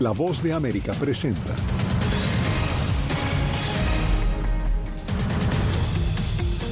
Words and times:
La 0.00 0.12
voz 0.12 0.42
de 0.42 0.54
América 0.54 0.94
presenta. 0.94 1.54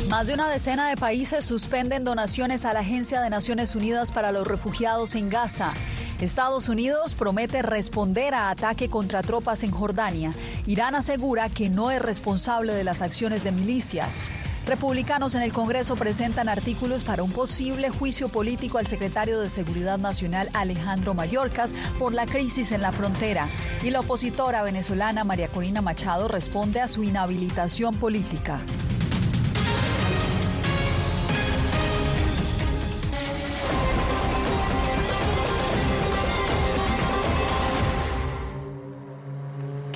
Más 0.08 0.27
de 0.27 0.32
una 0.32 0.48
decena 0.48 0.88
de 0.88 0.96
países 0.96 1.45
suspenden 1.45 2.04
donaciones 2.04 2.64
a 2.64 2.72
la 2.72 2.80
Agencia 2.80 3.20
de 3.20 3.29
Naciones 3.29 3.75
Unidas 3.75 4.12
para 4.12 4.32
los 4.32 4.46
Refugiados 4.46 5.14
en 5.14 5.29
Gaza. 5.29 5.75
Estados 6.22 6.70
Unidos 6.70 7.14
promete 7.14 7.61
responder 7.61 8.32
a 8.32 8.48
ataque 8.48 8.88
contra 8.88 9.20
tropas 9.20 9.62
en 9.62 9.72
Jordania. 9.72 10.32
Irán 10.66 10.95
asegura 10.95 11.50
que 11.50 11.68
no 11.68 11.90
es 11.90 12.00
responsable 12.00 12.72
de 12.72 12.82
las 12.82 13.02
acciones 13.02 13.45
de 13.45 13.52
milicias. 13.52 14.30
Republicanos 14.69 15.35
en 15.35 15.41
el 15.41 15.50
Congreso 15.50 15.96
presentan 15.96 16.46
artículos 16.50 17.03
para 17.03 17.23
un 17.23 17.32
posible 17.32 17.89
juicio 17.89 18.29
político 18.29 18.77
al 18.77 18.87
secretario 18.87 19.41
de 19.41 19.48
Seguridad 19.48 19.96
Nacional 19.96 20.50
Alejandro 20.53 21.14
Mayorkas 21.14 21.75
por 21.98 22.12
la 22.12 22.27
crisis 22.27 22.71
en 22.73 22.82
la 22.82 22.93
frontera. 22.93 23.46
Y 23.82 23.89
la 23.89 24.00
opositora 24.00 24.62
venezolana 24.62 25.25
María 25.25 25.49
Corina 25.49 25.81
Machado 25.81 26.29
responde 26.29 26.82
a 26.82 26.89
su 26.89 27.03
inhabilitación 27.03 27.96
política. 27.96 28.61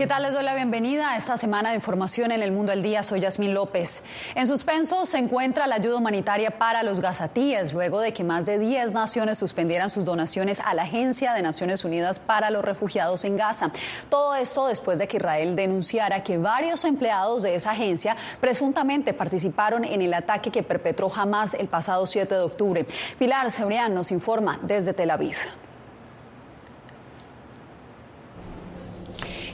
¿Qué 0.03 0.09
tal? 0.09 0.25
Les 0.25 0.33
doy 0.33 0.43
la 0.43 0.57
bienvenida 0.57 1.13
a 1.13 1.17
esta 1.17 1.37
semana 1.37 1.69
de 1.69 1.77
información 1.77 2.33
en 2.33 2.43
el 2.43 2.51
Mundo 2.51 2.73
al 2.73 2.83
Día. 2.83 3.05
Soy 3.05 3.21
Yasmín 3.21 3.55
López. 3.55 4.03
En 4.35 4.49
suspenso 4.49 5.07
se 5.07 5.19
encuentra 5.19 5.69
la 5.69 5.77
ayuda 5.77 5.99
humanitaria 5.99 6.59
para 6.59 6.83
los 6.83 6.99
gazatíes, 6.99 7.73
luego 7.73 8.01
de 8.01 8.13
que 8.13 8.25
más 8.25 8.45
de 8.45 8.59
10 8.59 8.95
naciones 8.95 9.39
suspendieran 9.39 9.91
sus 9.91 10.05
donaciones 10.05 10.59
a 10.59 10.75
la 10.75 10.83
Agencia 10.83 11.35
de 11.35 11.43
Naciones 11.43 11.85
Unidas 11.85 12.19
para 12.19 12.51
los 12.51 12.65
Refugiados 12.65 13.25
en 13.25 13.37
Gaza. 13.37 13.71
Todo 14.09 14.35
esto 14.35 14.67
después 14.67 14.99
de 14.99 15.07
que 15.07 15.19
Israel 15.19 15.55
denunciara 15.55 16.25
que 16.25 16.37
varios 16.37 16.85
empleados 16.85 17.45
de 17.45 17.55
esa 17.55 17.71
agencia 17.71 18.17
presuntamente 18.41 19.15
participaron 19.15 19.85
en 19.85 20.03
el 20.03 20.15
ataque 20.15 20.51
que 20.51 20.65
perpetró 20.65 21.13
Hamas 21.15 21.55
el 21.55 21.69
pasado 21.69 22.09
7 22.09 22.35
de 22.35 22.41
octubre. 22.41 22.87
Pilar 23.21 23.53
Cebrián 23.53 23.95
nos 23.95 24.11
informa 24.11 24.59
desde 24.65 24.95
Tel 24.95 25.13
Aviv. 25.13 25.37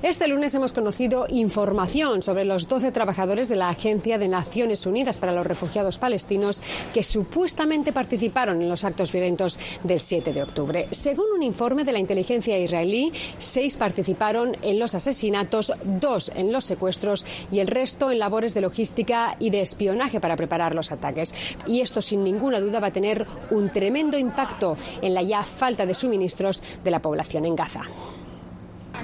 Este 0.00 0.28
lunes 0.28 0.54
hemos 0.54 0.72
conocido 0.72 1.26
información 1.28 2.22
sobre 2.22 2.44
los 2.44 2.68
12 2.68 2.92
trabajadores 2.92 3.48
de 3.48 3.56
la 3.56 3.68
Agencia 3.68 4.16
de 4.16 4.28
Naciones 4.28 4.86
Unidas 4.86 5.18
para 5.18 5.32
los 5.32 5.44
Refugiados 5.44 5.98
Palestinos 5.98 6.62
que 6.94 7.02
supuestamente 7.02 7.92
participaron 7.92 8.62
en 8.62 8.68
los 8.68 8.84
actos 8.84 9.10
violentos 9.10 9.58
del 9.82 9.98
7 9.98 10.32
de 10.32 10.44
octubre. 10.44 10.86
Según 10.92 11.26
un 11.34 11.42
informe 11.42 11.82
de 11.82 11.90
la 11.90 11.98
inteligencia 11.98 12.56
israelí, 12.56 13.12
seis 13.38 13.76
participaron 13.76 14.56
en 14.62 14.78
los 14.78 14.94
asesinatos, 14.94 15.72
dos 15.84 16.30
en 16.32 16.52
los 16.52 16.64
secuestros 16.64 17.26
y 17.50 17.58
el 17.58 17.66
resto 17.66 18.12
en 18.12 18.20
labores 18.20 18.54
de 18.54 18.60
logística 18.60 19.34
y 19.40 19.50
de 19.50 19.62
espionaje 19.62 20.20
para 20.20 20.36
preparar 20.36 20.76
los 20.76 20.92
ataques. 20.92 21.34
Y 21.66 21.80
esto, 21.80 22.02
sin 22.02 22.22
ninguna 22.22 22.60
duda, 22.60 22.78
va 22.78 22.86
a 22.86 22.92
tener 22.92 23.26
un 23.50 23.70
tremendo 23.70 24.16
impacto 24.16 24.76
en 25.02 25.12
la 25.12 25.22
ya 25.22 25.42
falta 25.42 25.86
de 25.86 25.94
suministros 25.94 26.62
de 26.84 26.90
la 26.92 27.02
población 27.02 27.46
en 27.46 27.56
Gaza. 27.56 27.82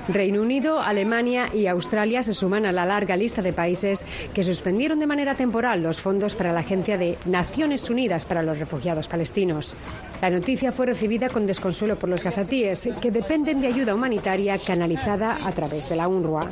Reino 0.09 0.43
Unido, 0.43 0.81
Alemania 0.81 1.49
y 1.53 1.67
Australia 1.67 2.23
se 2.23 2.35
suman 2.35 2.67
a 2.67 2.73
la 2.73 2.85
larga 2.85 3.17
lista 3.17 3.43
de 3.43 3.53
países 3.53 4.07
que 4.35 4.43
suspendieron 4.43 4.99
de 4.99 5.07
manera 5.07 5.35
temporal 5.35 5.83
los 5.83 6.01
fondos 6.01 6.35
para 6.35 6.53
la 6.53 6.61
Agencia 6.61 6.99
de 6.99 7.17
Naciones 7.27 7.89
Unidas 7.91 8.25
para 8.25 8.43
los 8.43 8.59
Refugiados 8.59 9.09
Palestinos. 9.09 9.77
La 10.21 10.31
noticia 10.31 10.73
fue 10.73 10.87
recibida 10.87 11.29
con 11.29 11.47
desconsuelo 11.47 11.99
por 11.99 12.09
los 12.09 12.25
gazatíes, 12.25 12.89
que 13.01 13.11
dependen 13.11 13.61
de 13.61 13.67
ayuda 13.67 13.95
humanitaria 13.95 14.57
canalizada 14.59 15.39
a 15.45 15.53
través 15.53 15.89
de 15.89 15.97
la 15.97 16.09
UNRWA. 16.09 16.49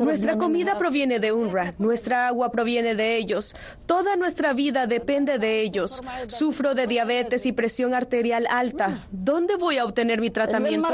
Nuestra 0.00 0.38
comida 0.38 0.78
proviene 0.78 1.18
de 1.20 1.32
UNRWA, 1.32 1.74
nuestra 1.78 2.26
agua 2.26 2.50
proviene 2.50 2.94
de 2.94 3.16
ellos, 3.16 3.54
toda 3.86 4.16
nuestra 4.16 4.52
vida 4.54 4.86
depende 4.86 5.38
de 5.38 5.60
ellos. 5.60 6.02
Sufro 6.26 6.74
de 6.74 6.86
diabetes 6.86 7.44
y 7.46 7.52
presión 7.52 7.94
arterial 7.94 8.46
alta. 8.50 9.06
¿Dónde 9.10 9.56
voy 9.56 9.78
a 9.78 9.84
obtener 9.84 10.20
mi 10.20 10.30
tratamiento? 10.30 10.88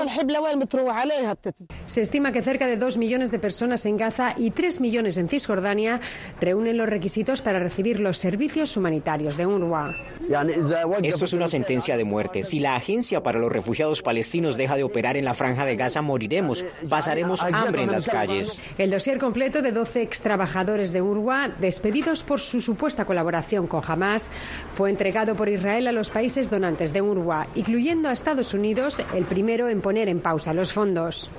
Se 1.86 2.00
estima 2.00 2.32
que 2.32 2.42
cerca 2.42 2.66
de 2.66 2.76
dos 2.76 2.98
millones 2.98 3.30
de 3.30 3.38
personas 3.38 3.86
en 3.86 3.96
Gaza 3.96 4.34
y 4.36 4.50
tres 4.50 4.80
millones 4.80 5.18
en 5.18 5.28
Cisjordania 5.28 6.00
reúnen 6.40 6.76
los 6.76 6.88
requisitos 6.88 7.42
para 7.42 7.58
recibir 7.58 8.00
los 8.00 8.18
servicios 8.18 8.76
humanitarios 8.76 9.36
de 9.36 9.46
UNRWA. 9.46 9.94
Es 11.02 11.22
una 11.34 11.46
sentencia 11.46 11.96
de 11.96 12.04
muerte. 12.04 12.42
Si 12.42 12.58
la 12.58 12.76
Agencia 12.76 13.22
para 13.22 13.38
los 13.38 13.50
Refugiados 13.50 14.02
Palestinos 14.02 14.56
deja 14.56 14.76
de 14.76 14.84
operar 14.84 15.16
en 15.16 15.24
la 15.24 15.34
franja 15.34 15.64
de 15.64 15.76
Gaza, 15.76 16.02
moriremos. 16.02 16.64
Pasaremos 16.88 17.42
hambre 17.42 17.82
en 17.82 17.92
las 17.92 18.06
calles. 18.06 18.60
El 18.78 18.90
dossier 18.90 19.18
completo 19.18 19.62
de 19.62 19.72
12 19.72 20.02
ex 20.02 20.22
trabajadores 20.22 20.92
de 20.92 21.02
UNRWA, 21.02 21.48
despedidos 21.60 22.22
por 22.22 22.40
su 22.40 22.60
supuesta 22.60 23.04
colaboración 23.04 23.66
con 23.66 23.82
Hamas, 23.86 24.30
fue 24.74 24.90
entregado 24.90 25.34
por 25.34 25.48
Israel 25.48 25.86
a 25.88 25.92
los 25.92 26.10
países 26.10 26.50
donantes 26.50 26.92
de 26.92 27.00
UNRWA, 27.00 27.48
incluyendo 27.54 28.08
a 28.08 28.12
Estados 28.12 28.54
Unidos, 28.54 29.02
el 29.14 29.24
primero 29.24 29.68
en 29.68 29.80
poner 29.80 30.08
en 30.08 30.20
pausa 30.20 30.52
los 30.52 30.72
fondos. 30.72 31.30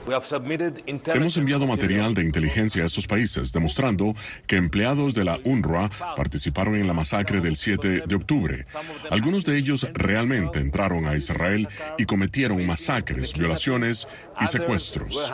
Hemos 1.14 1.38
enviado 1.38 1.68
material 1.68 2.14
de 2.14 2.24
inteligencia 2.24 2.84
a 2.84 2.86
estos 2.86 3.08
países 3.08 3.52
demostrando 3.52 4.14
que 4.48 4.58
empleados 4.58 5.14
de 5.14 5.24
la 5.24 5.40
UNRWA 5.44 5.90
participaron 6.16 6.76
en 6.76 6.88
la 6.88 6.94
masacre 6.94 7.42
del 7.42 7.56
7 7.56 8.04
de 8.06 8.16
octubre. 8.16 8.66
Algunos 9.10 9.46
de 9.46 9.58
ellos 9.58 9.85
realmente 9.94 10.60
entraron 10.60 11.08
a 11.08 11.16
Israel 11.16 11.68
y 11.98 12.06
cometieron 12.06 12.66
masacres, 12.66 13.34
violaciones 13.38 14.08
y 14.40 14.48
secuestros. 14.48 15.32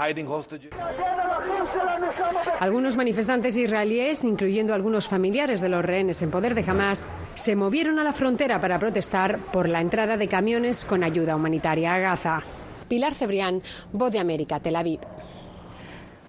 Algunos 2.60 2.96
manifestantes 2.96 3.58
israelíes, 3.58 4.24
incluyendo 4.24 4.74
algunos 4.74 5.08
familiares 5.08 5.62
de 5.62 5.70
los 5.70 5.84
rehenes 5.84 6.22
en 6.22 6.32
poder 6.32 6.54
de 6.56 6.70
Hamas, 6.70 7.08
se 7.36 7.56
movieron 7.56 8.00
a 8.00 8.04
la 8.04 8.14
frontera 8.14 8.62
para 8.62 8.80
protestar 8.80 9.40
por 9.52 9.68
la 9.68 9.82
entrada 9.82 10.18
de 10.18 10.28
camiones 10.28 10.86
con 10.86 11.04
ayuda 11.04 11.36
humanitaria 11.36 11.94
a 11.94 12.00
Gaza. 12.00 12.44
Pilar 12.88 13.14
Cebrián, 13.14 13.62
Voz 13.94 14.12
de 14.12 14.20
América, 14.20 14.60
Tel 14.60 14.76
Aviv. 14.76 15.00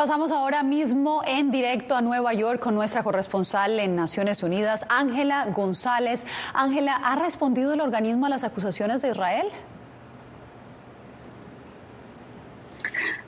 Pasamos 0.02 0.32
ahora 0.32 0.64
mismo 0.64 1.22
en 1.24 1.52
directo 1.52 1.94
a 1.94 2.00
Nueva 2.00 2.34
York 2.34 2.58
con 2.58 2.74
nuestra 2.74 3.04
corresponsal 3.04 3.78
en 3.78 3.94
Naciones 3.94 4.42
Unidas, 4.42 4.84
Ángela 4.88 5.46
González. 5.54 6.26
Ángela, 6.54 6.96
¿ha 6.96 7.14
respondido 7.14 7.72
el 7.72 7.80
organismo 7.80 8.26
a 8.26 8.28
las 8.28 8.42
acusaciones 8.42 9.00
de 9.02 9.10
Israel? 9.10 9.46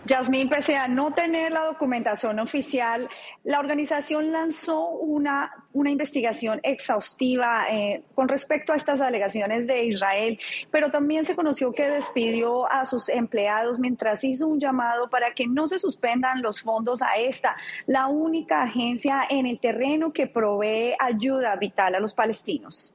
Yasmín, 0.06 0.50
pese 0.50 0.76
a 0.76 0.86
no 0.86 1.12
tener 1.12 1.52
la 1.52 1.64
documentación 1.64 2.38
oficial, 2.38 3.08
la 3.42 3.58
organización 3.58 4.32
lanzó 4.32 4.90
una, 4.90 5.50
una 5.72 5.90
investigación 5.90 6.60
exhaustiva 6.62 7.64
eh, 7.70 8.02
con 8.14 8.28
respecto 8.28 8.74
a 8.74 8.76
estas 8.76 9.00
alegaciones 9.00 9.66
de 9.66 9.86
Israel, 9.86 10.38
pero 10.70 10.90
también 10.90 11.24
se 11.24 11.34
conoció 11.34 11.72
que 11.72 11.88
despidió 11.88 12.70
a 12.70 12.84
sus 12.84 13.08
empleados 13.08 13.78
mientras 13.78 14.22
hizo 14.24 14.46
un 14.46 14.60
llamado 14.60 15.08
para 15.08 15.32
que 15.32 15.46
no 15.46 15.66
se 15.66 15.78
suspendan 15.78 16.42
los 16.42 16.60
fondos 16.60 17.00
a 17.00 17.14
esta, 17.16 17.56
la 17.86 18.06
única 18.06 18.62
agencia 18.62 19.22
en 19.30 19.46
el 19.46 19.58
terreno 19.58 20.12
que 20.12 20.26
provee 20.26 20.94
ayuda 20.98 21.56
vital 21.56 21.94
a 21.94 22.00
los 22.00 22.12
palestinos. 22.12 22.92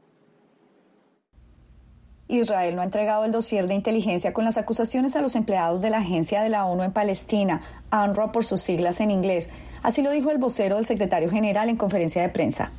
Israel 2.30 2.76
no 2.76 2.82
ha 2.82 2.86
entregado 2.86 3.26
el 3.26 3.32
dossier 3.32 3.68
de 3.68 3.74
inteligencia 3.74 4.34
con 4.34 4.46
las 4.46 4.60
acusaciones 4.60 5.16
a 5.16 5.22
los 5.22 5.36
empleados 5.36 5.82
de 5.82 5.90
la 5.90 5.98
Agencia 5.98 6.44
de 6.44 6.50
la 6.50 6.66
ONU 6.66 6.84
en 6.84 6.92
Palestina, 6.92 7.62
UNRWA 7.92 8.32
por 8.32 8.46
sus 8.46 8.62
siglas 8.62 9.02
en 9.02 9.10
inglés. 9.10 9.50
Así 9.82 10.04
lo 10.04 10.12
dijo 10.12 10.30
el 10.30 10.38
vocero 10.38 10.76
del 10.76 10.86
secretario 10.86 11.30
general 11.30 11.70
en 11.70 11.78
conferencia 11.78 12.22
de 12.22 12.30
prensa. 12.30 12.72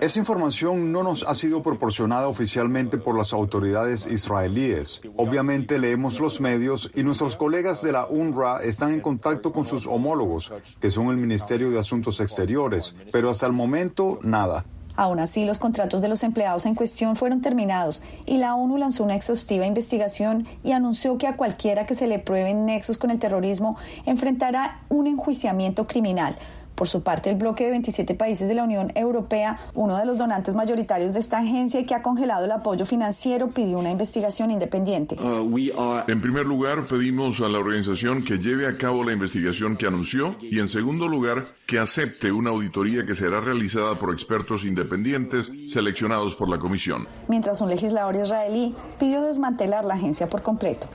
Esa 0.00 0.18
información 0.18 0.92
no 0.92 1.02
nos 1.02 1.22
ha 1.22 1.34
sido 1.34 1.62
proporcionada 1.62 2.28
oficialmente 2.28 2.98
por 2.98 3.16
las 3.16 3.32
autoridades 3.32 4.06
israelíes. 4.06 5.00
Obviamente 5.16 5.78
leemos 5.78 6.20
los 6.20 6.40
medios 6.40 6.90
y 6.94 7.04
nuestros 7.04 7.36
colegas 7.36 7.80
de 7.80 7.92
la 7.92 8.06
UNRWA 8.06 8.62
están 8.62 8.92
en 8.92 9.00
contacto 9.00 9.52
con 9.52 9.66
sus 9.66 9.86
homólogos, 9.86 10.52
que 10.80 10.90
son 10.90 11.08
el 11.08 11.16
Ministerio 11.16 11.70
de 11.70 11.78
Asuntos 11.78 12.20
Exteriores, 12.20 12.94
pero 13.10 13.30
hasta 13.30 13.46
el 13.46 13.52
momento 13.52 14.18
nada. 14.22 14.66
Aún 14.96 15.20
así, 15.20 15.44
los 15.44 15.58
contratos 15.58 16.02
de 16.02 16.08
los 16.08 16.22
empleados 16.22 16.66
en 16.66 16.74
cuestión 16.74 17.16
fueron 17.16 17.40
terminados 17.40 18.02
y 18.26 18.38
la 18.38 18.54
ONU 18.54 18.76
lanzó 18.76 19.04
una 19.04 19.14
exhaustiva 19.14 19.66
investigación 19.66 20.46
y 20.62 20.72
anunció 20.72 21.16
que 21.18 21.26
a 21.26 21.36
cualquiera 21.36 21.86
que 21.86 21.94
se 21.94 22.06
le 22.06 22.18
prueben 22.18 22.66
nexos 22.66 22.98
con 22.98 23.10
el 23.10 23.18
terrorismo 23.18 23.76
enfrentará 24.04 24.80
un 24.88 25.06
enjuiciamiento 25.06 25.86
criminal. 25.86 26.36
Por 26.82 26.88
su 26.88 27.04
parte, 27.04 27.30
el 27.30 27.36
bloque 27.36 27.62
de 27.62 27.70
27 27.70 28.16
países 28.16 28.48
de 28.48 28.54
la 28.54 28.64
Unión 28.64 28.90
Europea, 28.96 29.56
uno 29.74 29.96
de 29.98 30.04
los 30.04 30.18
donantes 30.18 30.56
mayoritarios 30.56 31.12
de 31.12 31.20
esta 31.20 31.38
agencia 31.38 31.78
y 31.78 31.86
que 31.86 31.94
ha 31.94 32.02
congelado 32.02 32.44
el 32.44 32.50
apoyo 32.50 32.84
financiero, 32.84 33.50
pidió 33.50 33.78
una 33.78 33.92
investigación 33.92 34.50
independiente. 34.50 35.16
En 35.16 36.20
primer 36.20 36.44
lugar, 36.44 36.84
pedimos 36.86 37.40
a 37.40 37.48
la 37.48 37.60
organización 37.60 38.24
que 38.24 38.38
lleve 38.38 38.66
a 38.66 38.76
cabo 38.76 39.04
la 39.04 39.12
investigación 39.12 39.76
que 39.76 39.86
anunció 39.86 40.34
y, 40.40 40.58
en 40.58 40.66
segundo 40.66 41.06
lugar, 41.06 41.44
que 41.66 41.78
acepte 41.78 42.32
una 42.32 42.50
auditoría 42.50 43.06
que 43.06 43.14
será 43.14 43.40
realizada 43.40 43.96
por 43.96 44.12
expertos 44.12 44.64
independientes 44.64 45.52
seleccionados 45.68 46.34
por 46.34 46.50
la 46.50 46.58
Comisión. 46.58 47.06
Mientras 47.28 47.60
un 47.60 47.68
legislador 47.68 48.16
israelí 48.16 48.74
pidió 48.98 49.22
desmantelar 49.22 49.84
la 49.84 49.94
agencia 49.94 50.28
por 50.28 50.42
completo. 50.42 50.88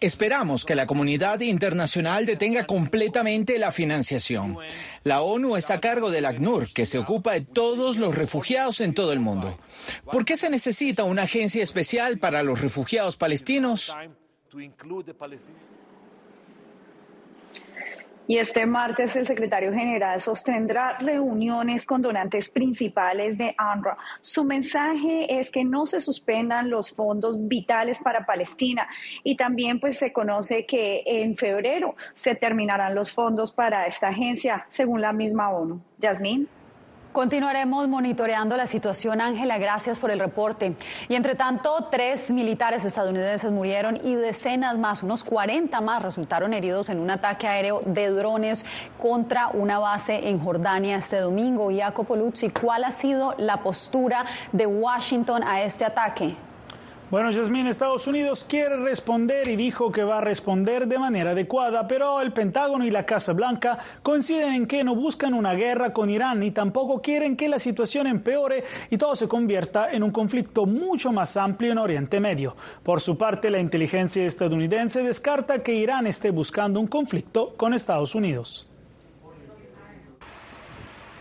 Esperamos 0.00 0.64
que 0.64 0.74
la 0.74 0.86
comunidad 0.86 1.40
internacional 1.40 2.24
detenga 2.24 2.66
completamente 2.66 3.58
la 3.58 3.72
financiación. 3.72 4.56
La 5.02 5.22
ONU 5.22 5.56
está 5.56 5.74
a 5.74 5.80
cargo 5.80 6.10
del 6.10 6.24
ACNUR, 6.24 6.72
que 6.72 6.86
se 6.86 6.98
ocupa 6.98 7.32
de 7.32 7.40
todos 7.40 7.96
los 7.98 8.14
refugiados 8.14 8.80
en 8.80 8.94
todo 8.94 9.12
el 9.12 9.20
mundo. 9.20 9.58
¿Por 10.10 10.24
qué 10.24 10.36
se 10.36 10.50
necesita 10.50 11.04
una 11.04 11.22
agencia 11.22 11.62
especial 11.62 12.18
para 12.18 12.42
los 12.42 12.60
refugiados 12.60 13.16
palestinos? 13.16 13.92
Y 18.28 18.38
este 18.38 18.66
martes 18.66 19.14
el 19.14 19.26
secretario 19.26 19.72
general 19.72 20.20
sostendrá 20.20 20.98
reuniones 20.98 21.86
con 21.86 22.02
donantes 22.02 22.50
principales 22.50 23.38
de 23.38 23.54
UNRWA. 23.56 23.96
Su 24.20 24.44
mensaje 24.44 25.38
es 25.38 25.50
que 25.50 25.64
no 25.64 25.86
se 25.86 26.00
suspendan 26.00 26.68
los 26.68 26.92
fondos 26.92 27.36
vitales 27.46 28.00
para 28.00 28.26
Palestina 28.26 28.88
y 29.22 29.36
también 29.36 29.78
pues 29.78 29.98
se 29.98 30.12
conoce 30.12 30.66
que 30.66 31.02
en 31.06 31.36
febrero 31.36 31.94
se 32.14 32.34
terminarán 32.34 32.94
los 32.94 33.12
fondos 33.12 33.52
para 33.52 33.86
esta 33.86 34.08
agencia 34.08 34.66
según 34.70 35.00
la 35.00 35.12
misma 35.12 35.50
ONU. 35.50 35.80
Yasmín. 35.98 36.48
Continuaremos 37.16 37.88
monitoreando 37.88 38.58
la 38.58 38.66
situación, 38.66 39.22
Ángela. 39.22 39.56
Gracias 39.56 39.98
por 39.98 40.10
el 40.10 40.18
reporte. 40.18 40.76
Y 41.08 41.14
entre 41.14 41.34
tanto, 41.34 41.88
tres 41.90 42.30
militares 42.30 42.84
estadounidenses 42.84 43.50
murieron 43.50 43.98
y 44.04 44.16
decenas 44.16 44.76
más, 44.76 45.02
unos 45.02 45.24
40 45.24 45.80
más, 45.80 46.02
resultaron 46.02 46.52
heridos 46.52 46.90
en 46.90 46.98
un 46.98 47.08
ataque 47.08 47.46
aéreo 47.46 47.80
de 47.86 48.10
drones 48.10 48.66
contra 49.00 49.48
una 49.48 49.78
base 49.78 50.28
en 50.28 50.38
Jordania 50.38 50.98
este 50.98 51.16
domingo. 51.16 51.70
Jacopo 51.74 52.16
Luzzi, 52.16 52.50
¿cuál 52.50 52.84
ha 52.84 52.92
sido 52.92 53.34
la 53.38 53.62
postura 53.62 54.26
de 54.52 54.66
Washington 54.66 55.42
a 55.42 55.62
este 55.62 55.86
ataque? 55.86 56.36
Bueno, 57.08 57.30
Yasmín, 57.30 57.68
Estados 57.68 58.08
Unidos 58.08 58.44
quiere 58.48 58.78
responder 58.78 59.46
y 59.46 59.54
dijo 59.54 59.92
que 59.92 60.02
va 60.02 60.18
a 60.18 60.20
responder 60.20 60.88
de 60.88 60.98
manera 60.98 61.30
adecuada, 61.30 61.86
pero 61.86 62.20
el 62.20 62.32
Pentágono 62.32 62.84
y 62.84 62.90
la 62.90 63.06
Casa 63.06 63.32
Blanca 63.32 63.78
coinciden 64.02 64.52
en 64.52 64.66
que 64.66 64.82
no 64.82 64.96
buscan 64.96 65.32
una 65.32 65.54
guerra 65.54 65.92
con 65.92 66.10
Irán 66.10 66.42
y 66.42 66.50
tampoco 66.50 67.00
quieren 67.00 67.36
que 67.36 67.48
la 67.48 67.60
situación 67.60 68.08
empeore 68.08 68.64
y 68.90 68.98
todo 68.98 69.14
se 69.14 69.28
convierta 69.28 69.92
en 69.92 70.02
un 70.02 70.10
conflicto 70.10 70.66
mucho 70.66 71.12
más 71.12 71.36
amplio 71.36 71.70
en 71.70 71.78
Oriente 71.78 72.18
Medio. 72.18 72.56
Por 72.82 73.00
su 73.00 73.16
parte, 73.16 73.50
la 73.50 73.60
inteligencia 73.60 74.26
estadounidense 74.26 75.04
descarta 75.04 75.62
que 75.62 75.74
Irán 75.74 76.08
esté 76.08 76.32
buscando 76.32 76.80
un 76.80 76.88
conflicto 76.88 77.54
con 77.56 77.72
Estados 77.72 78.16
Unidos. 78.16 78.65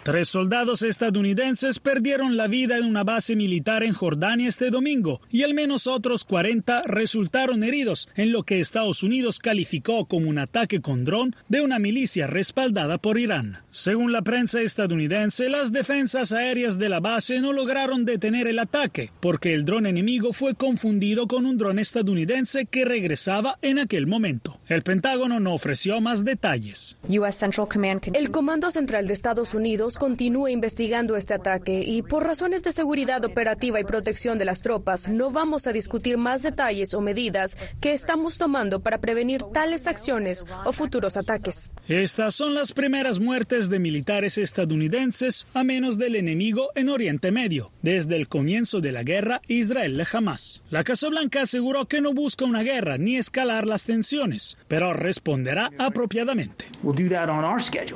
Tres 0.05 0.29
soldados 0.29 0.83
estadounidenses 0.83 1.79
perdieron 1.79 2.37
la 2.37 2.45
vida 2.45 2.77
en 2.77 2.85
una 2.85 3.03
base 3.03 3.35
militar 3.35 3.81
en 3.81 3.93
Jordania 3.93 4.47
este 4.47 4.69
domingo 4.69 5.19
y 5.31 5.41
al 5.41 5.55
menos 5.55 5.87
otros 5.87 6.25
40 6.25 6.83
resultaron 6.83 7.63
heridos 7.63 8.07
en 8.15 8.31
lo 8.31 8.43
que 8.43 8.59
Estados 8.59 9.01
Unidos 9.01 9.39
calificó 9.39 10.05
como 10.05 10.29
un 10.29 10.37
ataque 10.37 10.79
con 10.79 11.05
dron 11.05 11.35
de 11.49 11.61
una 11.61 11.79
milicia 11.79 12.27
respaldada 12.27 12.99
por 12.99 13.17
Irán. 13.17 13.63
Según 13.71 14.11
la 14.11 14.21
prensa 14.21 14.61
estadounidense, 14.61 15.49
las 15.49 15.71
defensas 15.71 16.33
aéreas 16.33 16.77
de 16.77 16.89
la 16.89 16.99
base 16.99 17.39
no 17.39 17.51
lograron 17.51 18.05
detener 18.05 18.45
el 18.45 18.59
ataque 18.59 19.09
porque 19.19 19.55
el 19.55 19.65
dron 19.65 19.87
enemigo 19.87 20.33
fue 20.33 20.53
confundido 20.53 21.25
con 21.27 21.47
un 21.47 21.57
dron 21.57 21.79
estadounidense 21.79 22.67
que 22.67 22.85
regresaba 22.85 23.57
en 23.63 23.79
aquel 23.79 24.05
momento. 24.05 24.59
El 24.67 24.83
Pentágono 24.83 25.39
no 25.39 25.55
ofreció 25.55 25.99
más 25.99 26.23
detalles. 26.23 26.95
El 27.09 28.29
Comando 28.29 28.69
Central 28.69 29.07
de 29.07 29.13
Estados 29.13 29.55
Unidos 29.55 29.94
continúa 29.97 30.51
investigando 30.51 31.15
este 31.15 31.33
ataque 31.33 31.83
y 31.85 32.01
por 32.01 32.23
razones 32.23 32.63
de 32.63 32.71
seguridad 32.71 33.23
operativa 33.25 33.79
y 33.79 33.83
protección 33.83 34.37
de 34.37 34.45
las 34.45 34.61
tropas 34.61 35.07
no 35.07 35.31
vamos 35.31 35.67
a 35.67 35.73
discutir 35.73 36.17
más 36.17 36.41
detalles 36.41 36.93
o 36.93 37.01
medidas 37.01 37.57
que 37.81 37.93
estamos 37.93 38.37
tomando 38.37 38.81
para 38.81 38.99
prevenir 38.99 39.41
tales 39.53 39.87
acciones 39.87 40.45
o 40.65 40.73
futuros 40.73 41.17
ataques. 41.17 41.73
Estas 41.87 42.35
son 42.35 42.53
las 42.53 42.71
primeras 42.73 43.19
muertes 43.19 43.69
de 43.69 43.79
militares 43.79 44.37
estadounidenses 44.37 45.47
a 45.53 45.63
menos 45.63 45.97
del 45.97 46.15
enemigo 46.15 46.69
en 46.75 46.89
Oriente 46.89 47.31
Medio 47.31 47.71
desde 47.81 48.15
el 48.15 48.27
comienzo 48.27 48.81
de 48.81 48.91
la 48.91 49.03
guerra 49.03 49.41
Israel-Hamas. 49.47 50.63
La 50.69 50.83
Casa 50.83 51.09
Blanca 51.09 51.41
aseguró 51.41 51.85
que 51.85 52.01
no 52.01 52.13
busca 52.13 52.45
una 52.45 52.63
guerra 52.63 52.97
ni 52.97 53.17
escalar 53.17 53.65
las 53.65 53.83
tensiones, 53.83 54.57
pero 54.67 54.93
responderá 54.93 55.71
apropiadamente. 55.77 56.65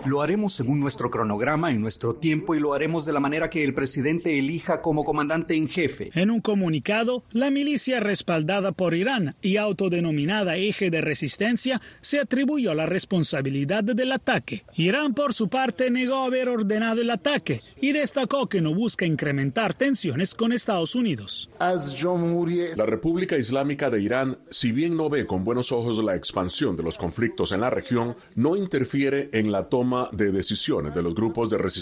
Lo 0.05 0.21
haremos 0.21 0.53
según 0.53 0.79
nuestro 0.79 1.09
cronograma 1.09 1.71
en 1.71 1.81
nuestro 1.81 1.88
tiempo 1.97 2.55
y 2.55 2.59
lo 2.59 2.73
haremos 2.73 3.05
de 3.05 3.13
la 3.13 3.19
manera 3.19 3.49
que 3.49 3.63
el 3.63 3.73
presidente 3.73 4.37
elija 4.37 4.81
como 4.81 5.03
comandante 5.03 5.55
en 5.55 5.67
jefe. 5.67 6.11
En 6.13 6.29
un 6.29 6.41
comunicado, 6.41 7.23
la 7.31 7.49
milicia 7.49 7.99
respaldada 7.99 8.71
por 8.71 8.93
Irán 8.93 9.35
y 9.41 9.57
autodenominada 9.57 10.57
Eje 10.57 10.89
de 10.89 11.01
Resistencia 11.01 11.81
se 12.01 12.19
atribuyó 12.19 12.73
la 12.73 12.85
responsabilidad 12.85 13.83
del 13.83 14.11
ataque. 14.11 14.63
Irán, 14.75 15.13
por 15.13 15.33
su 15.33 15.49
parte, 15.49 15.89
negó 15.89 16.17
haber 16.17 16.49
ordenado 16.49 17.01
el 17.01 17.09
ataque 17.09 17.61
y 17.81 17.91
destacó 17.91 18.47
que 18.47 18.61
no 18.61 18.73
busca 18.73 19.05
incrementar 19.05 19.73
tensiones 19.73 20.35
con 20.35 20.53
Estados 20.53 20.95
Unidos. 20.95 21.49
La 21.59 22.85
República 22.85 23.37
Islámica 23.37 23.89
de 23.89 24.01
Irán, 24.01 24.37
si 24.49 24.71
bien 24.71 24.95
no 24.95 25.09
ve 25.09 25.25
con 25.25 25.43
buenos 25.43 25.71
ojos 25.71 26.03
la 26.03 26.15
expansión 26.15 26.75
de 26.75 26.83
los 26.83 26.97
conflictos 26.97 27.51
en 27.51 27.61
la 27.61 27.69
región, 27.69 28.15
no 28.35 28.55
interfiere 28.55 29.29
en 29.33 29.51
la 29.51 29.63
toma 29.63 30.09
de 30.11 30.31
decisiones 30.31 30.93
de 30.93 31.01
los 31.01 31.15
grupos 31.15 31.49
de 31.49 31.57
resistencia 31.57 31.78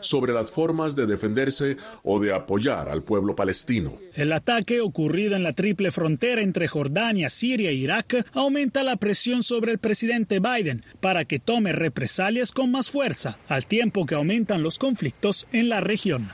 sobre 0.00 0.32
las 0.32 0.50
formas 0.50 0.96
de 0.96 1.06
defenderse 1.06 1.76
o 2.02 2.20
de 2.20 2.34
apoyar 2.34 2.88
al 2.88 3.02
pueblo 3.02 3.34
palestino. 3.34 3.94
El 4.14 4.32
ataque 4.32 4.80
ocurrido 4.80 5.36
en 5.36 5.42
la 5.42 5.52
triple 5.52 5.90
frontera 5.90 6.42
entre 6.42 6.68
Jordania, 6.68 7.30
Siria 7.30 7.70
e 7.70 7.74
Irak 7.74 8.26
aumenta 8.32 8.82
la 8.82 8.96
presión 8.96 9.42
sobre 9.42 9.72
el 9.72 9.78
presidente 9.78 10.40
Biden 10.40 10.84
para 11.00 11.24
que 11.24 11.38
tome 11.38 11.72
represalias 11.72 12.52
con 12.52 12.70
más 12.70 12.90
fuerza, 12.90 13.38
al 13.48 13.66
tiempo 13.66 14.06
que 14.06 14.14
aumentan 14.14 14.62
los 14.62 14.78
conflictos 14.78 15.46
en 15.52 15.68
la 15.68 15.80
región. 15.80 16.28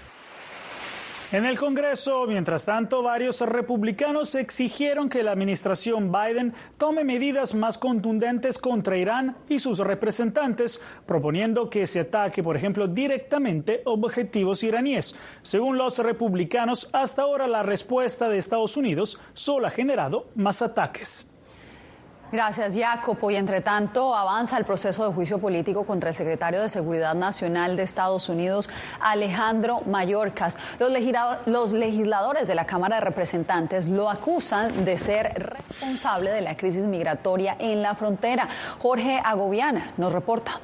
En 1.32 1.44
el 1.44 1.58
Congreso, 1.58 2.24
mientras 2.28 2.64
tanto, 2.64 3.02
varios 3.02 3.40
republicanos 3.40 4.36
exigieron 4.36 5.08
que 5.08 5.24
la 5.24 5.32
administración 5.32 6.12
Biden 6.12 6.54
tome 6.78 7.02
medidas 7.02 7.52
más 7.52 7.78
contundentes 7.78 8.58
contra 8.58 8.96
Irán 8.96 9.36
y 9.48 9.58
sus 9.58 9.80
representantes, 9.80 10.80
proponiendo 11.04 11.68
que 11.68 11.88
se 11.88 12.00
ataque, 12.00 12.44
por 12.44 12.56
ejemplo, 12.56 12.86
directamente 12.86 13.82
objetivos 13.86 14.62
iraníes. 14.62 15.16
Según 15.42 15.76
los 15.76 15.98
republicanos, 15.98 16.88
hasta 16.92 17.22
ahora 17.22 17.48
la 17.48 17.64
respuesta 17.64 18.28
de 18.28 18.38
Estados 18.38 18.76
Unidos 18.76 19.20
solo 19.34 19.66
ha 19.66 19.70
generado 19.70 20.28
más 20.36 20.62
ataques. 20.62 21.28
Gracias, 22.32 22.76
Jacopo. 22.76 23.30
Y 23.30 23.36
entre 23.36 23.60
tanto, 23.60 24.14
avanza 24.14 24.58
el 24.58 24.64
proceso 24.64 25.06
de 25.06 25.14
juicio 25.14 25.38
político 25.38 25.84
contra 25.84 26.10
el 26.10 26.16
secretario 26.16 26.60
de 26.60 26.68
Seguridad 26.68 27.14
Nacional 27.14 27.76
de 27.76 27.84
Estados 27.84 28.28
Unidos, 28.28 28.68
Alejandro 29.00 29.82
Mayorkas. 29.86 30.58
Los, 30.80 30.90
los 31.46 31.72
legisladores 31.72 32.48
de 32.48 32.56
la 32.56 32.66
Cámara 32.66 32.96
de 32.96 33.02
Representantes 33.02 33.86
lo 33.86 34.10
acusan 34.10 34.84
de 34.84 34.96
ser 34.96 35.34
responsable 35.34 36.32
de 36.32 36.40
la 36.40 36.56
crisis 36.56 36.86
migratoria 36.86 37.56
en 37.60 37.80
la 37.80 37.94
frontera. 37.94 38.48
Jorge 38.80 39.20
Agobiana 39.24 39.92
nos 39.96 40.12
reporta. 40.12 40.60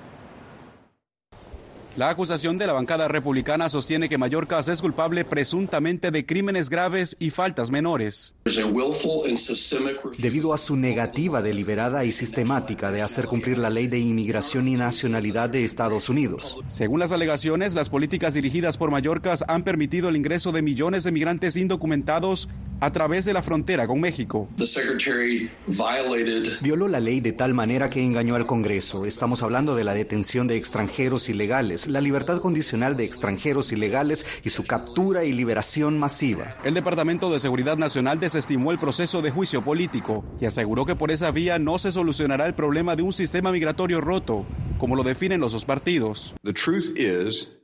La 1.94 2.08
acusación 2.08 2.56
de 2.56 2.66
la 2.66 2.72
bancada 2.72 3.06
republicana 3.06 3.68
sostiene 3.68 4.08
que 4.08 4.16
Mallorcas 4.16 4.66
es 4.68 4.80
culpable 4.80 5.26
presuntamente 5.26 6.10
de 6.10 6.24
crímenes 6.24 6.70
graves 6.70 7.16
y 7.18 7.28
faltas 7.28 7.70
menores. 7.70 8.34
Debido 10.16 10.54
a 10.54 10.58
su 10.58 10.76
negativa 10.76 11.42
deliberada 11.42 12.06
y 12.06 12.12
sistemática 12.12 12.90
de 12.90 13.02
hacer 13.02 13.26
cumplir 13.26 13.58
la 13.58 13.68
ley 13.68 13.88
de 13.88 13.98
inmigración 13.98 14.68
y 14.68 14.76
nacionalidad 14.76 15.50
de 15.50 15.64
Estados 15.64 16.08
Unidos. 16.08 16.60
Según 16.66 16.98
las 16.98 17.12
alegaciones, 17.12 17.74
las 17.74 17.90
políticas 17.90 18.32
dirigidas 18.32 18.78
por 18.78 18.90
Mallorcas 18.90 19.44
han 19.46 19.62
permitido 19.62 20.08
el 20.08 20.16
ingreso 20.16 20.50
de 20.50 20.62
millones 20.62 21.04
de 21.04 21.12
migrantes 21.12 21.56
indocumentados 21.56 22.48
a 22.82 22.90
través 22.90 23.24
de 23.24 23.32
la 23.32 23.42
frontera 23.42 23.86
con 23.86 24.00
México. 24.00 24.48
Violó 26.62 26.88
la 26.88 26.98
ley 26.98 27.20
de 27.20 27.30
tal 27.32 27.54
manera 27.54 27.88
que 27.88 28.02
engañó 28.02 28.34
al 28.34 28.44
Congreso. 28.44 29.06
Estamos 29.06 29.44
hablando 29.44 29.76
de 29.76 29.84
la 29.84 29.94
detención 29.94 30.48
de 30.48 30.56
extranjeros 30.56 31.28
ilegales, 31.28 31.81
la 31.86 32.00
libertad 32.00 32.40
condicional 32.40 32.96
de 32.96 33.04
extranjeros 33.04 33.72
ilegales 33.72 34.26
y 34.44 34.50
su 34.50 34.64
captura 34.64 35.24
y 35.24 35.32
liberación 35.32 35.98
masiva. 35.98 36.56
El 36.64 36.74
Departamento 36.74 37.32
de 37.32 37.40
Seguridad 37.40 37.76
Nacional 37.76 38.20
desestimó 38.20 38.72
el 38.72 38.78
proceso 38.78 39.22
de 39.22 39.30
juicio 39.30 39.62
político 39.62 40.24
y 40.40 40.46
aseguró 40.46 40.86
que 40.86 40.96
por 40.96 41.10
esa 41.10 41.30
vía 41.30 41.58
no 41.58 41.78
se 41.78 41.92
solucionará 41.92 42.46
el 42.46 42.54
problema 42.54 42.96
de 42.96 43.02
un 43.02 43.12
sistema 43.12 43.52
migratorio 43.52 44.00
roto 44.00 44.46
como 44.82 44.96
lo 44.96 45.04
definen 45.04 45.40
los 45.40 45.52
dos 45.52 45.64
partidos. 45.64 46.34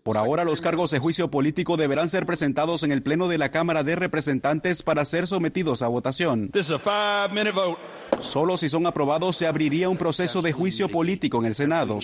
Por 0.05 0.17
ahora, 0.17 0.45
los 0.45 0.61
cargos 0.61 0.93
de 0.93 1.01
juicio 1.01 1.33
político 1.33 1.77
deberán 1.77 2.09
ser 2.09 2.25
presentados 2.25 2.85
en 2.85 2.93
el 2.93 3.03
Pleno 3.03 3.27
de 3.27 3.39
la 3.39 3.51
Cámara 3.51 3.83
de 3.83 3.97
Representantes 3.97 4.85
para 4.85 5.05
ser 5.05 5.27
sometidos 5.27 5.83
a 5.83 5.89
votación. 5.89 6.53
Solo 8.21 8.57
si 8.57 8.69
son 8.69 8.87
aprobados 8.87 9.37
se 9.37 9.49
abriría 9.49 9.89
un 9.89 9.97
proceso 9.97 10.43
de 10.43 10.53
juicio 10.53 10.89
político 10.89 11.41
en 11.41 11.47
el 11.47 11.57
Senado. 11.57 11.99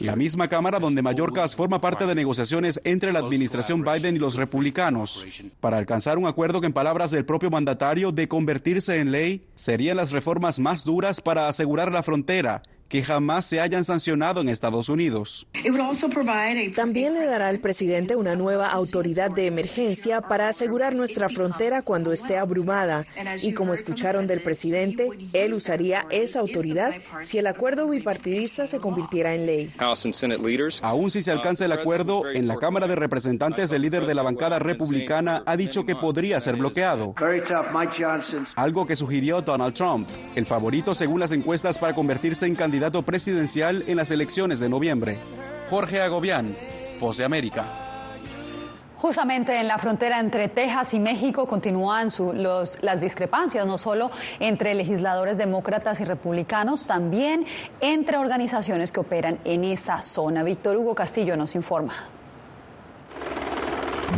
La 0.00 0.16
misma 0.16 0.48
Cámara 0.48 0.78
donde 0.78 1.02
Mallorcas 1.02 1.56
forma 1.56 1.80
parte 1.80 2.06
de 2.06 2.14
negociaciones 2.14 2.80
entre 2.84 3.12
la 3.12 3.18
administración 3.18 3.82
Biden 3.82 4.14
y 4.14 4.20
los 4.20 4.36
republicanos. 4.36 5.26
Para 5.58 5.78
alcanzar 5.78 6.18
un 6.18 6.28
acuerdo 6.28 6.60
que 6.60 6.68
en 6.68 6.72
palabras 6.72 7.10
del 7.10 7.24
propio 7.24 7.50
mandatario 7.50 8.12
de 8.12 8.28
convertirse 8.28 9.00
en 9.00 9.10
ley, 9.10 9.44
serían 9.56 9.96
las 9.96 10.12
reformas 10.12 10.60
más 10.60 10.84
duras 10.84 11.20
para 11.20 11.48
asegurar 11.48 11.90
la 11.90 12.04
frontera 12.04 12.62
que 12.90 13.04
jamás 13.04 13.46
se 13.46 13.60
hayan 13.60 13.84
sancionado 13.84 14.40
en 14.40 14.48
Estados 14.48 14.88
Unidos. 14.88 15.46
También 16.74 17.14
le 17.14 17.24
dará 17.24 17.48
al 17.48 17.60
presidente 17.60 18.16
una 18.16 18.34
nueva 18.34 18.66
autoridad 18.66 19.30
de 19.30 19.46
emergencia 19.46 20.20
para 20.20 20.48
asegurar 20.48 20.96
nuestra 20.96 21.28
frontera 21.28 21.82
cuando 21.82 22.12
esté 22.12 22.36
abrumada. 22.36 23.06
Y 23.42 23.52
como 23.52 23.74
escucharon 23.74 24.26
del 24.26 24.42
presidente, 24.42 25.08
él 25.32 25.54
usaría 25.54 26.04
esa 26.10 26.40
autoridad 26.40 26.92
si 27.22 27.38
el 27.38 27.46
acuerdo 27.46 27.88
bipartidista 27.88 28.66
se 28.66 28.80
convirtiera 28.80 29.34
en 29.34 29.46
ley. 29.46 29.72
Aún 30.82 31.10
si 31.12 31.22
se 31.22 31.30
alcanza 31.30 31.64
el 31.66 31.72
acuerdo, 31.72 32.28
en 32.28 32.48
la 32.48 32.56
Cámara 32.56 32.88
de 32.88 32.96
Representantes 32.96 33.70
el 33.70 33.82
líder 33.82 34.04
de 34.04 34.16
la 34.16 34.22
bancada 34.22 34.58
republicana 34.58 35.44
ha 35.46 35.56
dicho 35.56 35.86
que 35.86 35.94
podría 35.94 36.40
ser 36.40 36.56
bloqueado. 36.56 37.14
Algo 38.56 38.84
que 38.84 38.96
sugirió 38.96 39.42
Donald 39.42 39.74
Trump, 39.74 40.08
el 40.34 40.44
favorito 40.44 40.92
según 40.92 41.20
las 41.20 41.30
encuestas 41.30 41.78
para 41.78 41.94
convertirse 41.94 42.46
en 42.46 42.56
candidato 42.56 42.79
candidato 42.80 43.02
presidencial 43.02 43.84
en 43.88 43.96
las 43.98 44.10
elecciones 44.10 44.58
de 44.58 44.70
noviembre. 44.70 45.18
Jorge 45.68 46.00
Agobián, 46.00 46.56
Voz 46.98 47.18
de 47.18 47.26
América. 47.26 47.66
Justamente 48.96 49.60
en 49.60 49.68
la 49.68 49.76
frontera 49.76 50.18
entre 50.18 50.48
Texas 50.48 50.94
y 50.94 50.98
México 50.98 51.46
continúan 51.46 52.08
las 52.80 53.00
discrepancias, 53.02 53.66
no 53.66 53.76
solo 53.76 54.10
entre 54.38 54.72
legisladores 54.74 55.36
demócratas 55.36 56.00
y 56.00 56.04
republicanos, 56.06 56.86
también 56.86 57.44
entre 57.82 58.16
organizaciones 58.16 58.92
que 58.92 59.00
operan 59.00 59.38
en 59.44 59.64
esa 59.64 60.00
zona. 60.00 60.42
Víctor 60.42 60.78
Hugo 60.78 60.94
Castillo 60.94 61.36
nos 61.36 61.54
informa. 61.54 62.08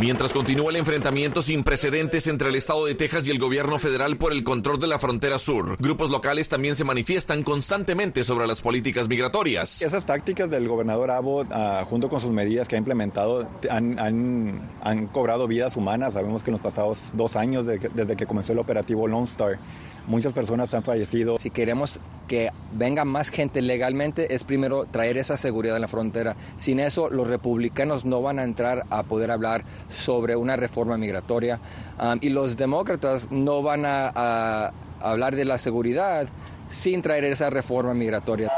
Mientras 0.01 0.33
continúa 0.33 0.71
el 0.71 0.77
enfrentamiento 0.77 1.43
sin 1.43 1.63
precedentes 1.63 2.27
entre 2.27 2.49
el 2.49 2.55
Estado 2.57 2.87
de 2.87 2.95
Texas 2.95 3.27
y 3.27 3.31
el 3.31 3.39
gobierno 3.39 3.79
federal 3.79 4.17
por 4.17 4.33
el 4.33 4.43
control 4.43 4.81
de 4.81 4.87
la 4.87 4.99
frontera 4.99 5.39
sur, 5.39 5.77
grupos 5.79 6.11
locales 6.11 6.49
también 6.49 6.75
se 6.75 6.85
manifiestan 6.85 7.43
constantemente 7.43 8.25
sobre 8.25 8.47
las 8.47 8.63
políticas 8.63 9.07
migratorias. 9.07 9.83
Esas 9.83 10.07
tácticas 10.07 10.51
del 10.51 10.67
gobernador 10.67 11.11
Abbott, 11.11 11.49
ah, 11.53 11.85
junto 11.89 12.09
con 12.09 12.21
sus 12.21 12.31
medidas 12.31 12.69
que 12.69 12.77
ha 12.77 12.79
implementado, 12.79 13.47
han, 13.71 15.09
cobrado 15.13 15.47
vidas 15.47 15.77
humanas. 15.77 16.15
Sabemos 16.15 16.43
que 16.43 16.51
en 16.51 16.53
los 16.53 16.63
pasados 16.63 17.11
dos 17.13 17.37
años, 17.37 17.67
desde 17.67 18.17
que 18.17 18.27
comenzó 18.27 18.53
el 18.53 18.59
operativo 18.59 19.07
Lone 19.07 19.25
Star, 19.25 19.59
Muchas 20.07 20.33
personas 20.33 20.73
han 20.75 20.83
fallecido. 20.83 21.39
Si 21.39 21.51
queremos 21.51 22.01
que 22.27 22.51
venga 22.73 23.05
más 23.05 23.31
gente 23.31 23.63
legalmente, 23.63 24.35
es 24.35 24.43
primero 24.45 24.87
traer 24.87 25.17
esa 25.19 25.37
seguridad 25.37 25.77
en 25.77 25.83
la 25.83 25.89
frontera. 25.89 26.35
Sin 26.57 26.81
eso, 26.81 27.09
los 27.09 27.29
republicanos 27.29 28.05
no 28.05 28.23
van 28.23 28.39
a 28.39 28.45
entrar 28.45 28.85
a 28.91 29.03
poder 29.03 29.31
hablar 29.31 29.65
sobre 29.95 30.35
una 30.35 30.57
reforma 30.57 30.97
migratoria 30.97 31.61
um, 32.01 32.19
y 32.21 32.31
los 32.31 32.57
demócratas 32.57 33.31
no 33.31 33.63
van 33.63 33.85
a, 33.87 34.73
hablar 35.01 35.35
de 35.37 35.45
la 35.45 35.59
seguridad 35.59 36.29
sin 36.69 37.03
traer 37.03 37.25
esa 37.25 37.51
reforma 37.51 37.93
migratoria. 37.93 38.51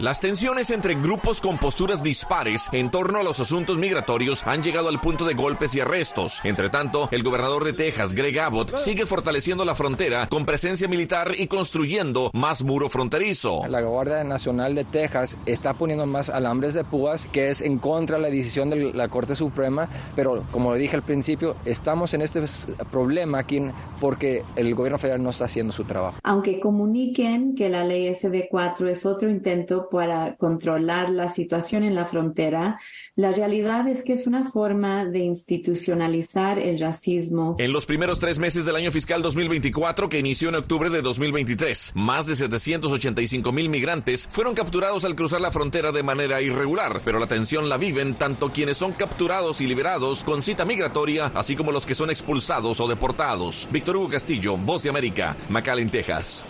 Las 0.00 0.18
tensiones 0.18 0.70
entre 0.70 0.94
grupos 0.94 1.42
con 1.42 1.58
posturas 1.58 2.02
dispares 2.02 2.70
en 2.72 2.90
torno 2.90 3.18
a 3.18 3.22
los 3.22 3.38
asuntos 3.38 3.76
migratorios 3.76 4.46
han 4.46 4.62
llegado 4.62 4.88
al 4.88 4.98
punto 4.98 5.26
de 5.26 5.34
golpes 5.34 5.74
y 5.74 5.80
arrestos. 5.80 6.40
Entre 6.42 6.70
tanto, 6.70 7.10
el 7.12 7.22
gobernador 7.22 7.64
de 7.64 7.74
Texas, 7.74 8.14
Greg 8.14 8.38
Abbott, 8.40 8.78
sigue 8.78 9.04
fortaleciendo 9.04 9.62
la 9.66 9.74
frontera 9.74 10.26
con 10.28 10.46
presencia 10.46 10.88
militar 10.88 11.32
y 11.36 11.48
construyendo 11.48 12.30
más 12.32 12.64
muro 12.64 12.88
fronterizo. 12.88 13.60
La 13.68 13.82
Guardia 13.82 14.24
Nacional 14.24 14.74
de 14.74 14.84
Texas 14.84 15.36
está 15.44 15.74
poniendo 15.74 16.06
más 16.06 16.30
alambres 16.30 16.72
de 16.72 16.82
púas, 16.82 17.26
que 17.26 17.50
es 17.50 17.60
en 17.60 17.78
contra 17.78 18.16
de 18.16 18.22
la 18.22 18.30
decisión 18.30 18.70
de 18.70 18.94
la 18.94 19.08
Corte 19.08 19.34
Suprema, 19.34 19.86
pero 20.16 20.44
como 20.50 20.72
le 20.72 20.80
dije 20.80 20.96
al 20.96 21.02
principio, 21.02 21.56
estamos 21.66 22.14
en 22.14 22.22
este 22.22 22.42
problema 22.90 23.40
aquí 23.40 23.60
porque 24.00 24.44
el 24.56 24.74
gobierno 24.74 24.98
federal 24.98 25.22
no 25.22 25.28
está 25.28 25.44
haciendo 25.44 25.74
su 25.74 25.84
trabajo. 25.84 26.16
Aunque 26.22 26.58
comuniquen 26.58 27.54
que 27.54 27.68
la 27.68 27.84
ley 27.84 28.08
SB4 28.08 28.88
es 28.88 29.04
otro 29.04 29.28
intento 29.28 29.89
para 29.90 30.36
controlar 30.36 31.10
la 31.10 31.28
situación 31.28 31.82
en 31.82 31.94
la 31.94 32.06
frontera, 32.06 32.80
la 33.16 33.32
realidad 33.32 33.88
es 33.88 34.04
que 34.04 34.12
es 34.12 34.26
una 34.26 34.50
forma 34.50 35.04
de 35.04 35.20
institucionalizar 35.20 36.58
el 36.58 36.78
racismo. 36.78 37.56
En 37.58 37.72
los 37.72 37.86
primeros 37.86 38.18
tres 38.18 38.38
meses 38.38 38.64
del 38.64 38.76
año 38.76 38.90
fiscal 38.90 39.22
2024, 39.22 40.08
que 40.08 40.18
inició 40.18 40.48
en 40.48 40.54
octubre 40.54 40.90
de 40.90 41.02
2023, 41.02 41.92
más 41.94 42.26
de 42.26 42.36
785 42.36 43.52
mil 43.52 43.68
migrantes 43.68 44.28
fueron 44.30 44.54
capturados 44.54 45.04
al 45.04 45.16
cruzar 45.16 45.40
la 45.40 45.52
frontera 45.52 45.92
de 45.92 46.02
manera 46.02 46.40
irregular, 46.40 47.02
pero 47.04 47.18
la 47.18 47.26
tensión 47.26 47.68
la 47.68 47.76
viven 47.76 48.14
tanto 48.14 48.50
quienes 48.50 48.76
son 48.76 48.92
capturados 48.92 49.60
y 49.60 49.66
liberados 49.66 50.24
con 50.24 50.42
cita 50.42 50.64
migratoria, 50.64 51.32
así 51.34 51.56
como 51.56 51.72
los 51.72 51.86
que 51.86 51.94
son 51.94 52.10
expulsados 52.10 52.80
o 52.80 52.88
deportados. 52.88 53.68
Víctor 53.70 53.96
Hugo 53.96 54.08
Castillo, 54.08 54.56
Voz 54.56 54.82
de 54.82 54.90
América, 54.90 55.36
McAllen, 55.48 55.90
Texas. 55.90 56.44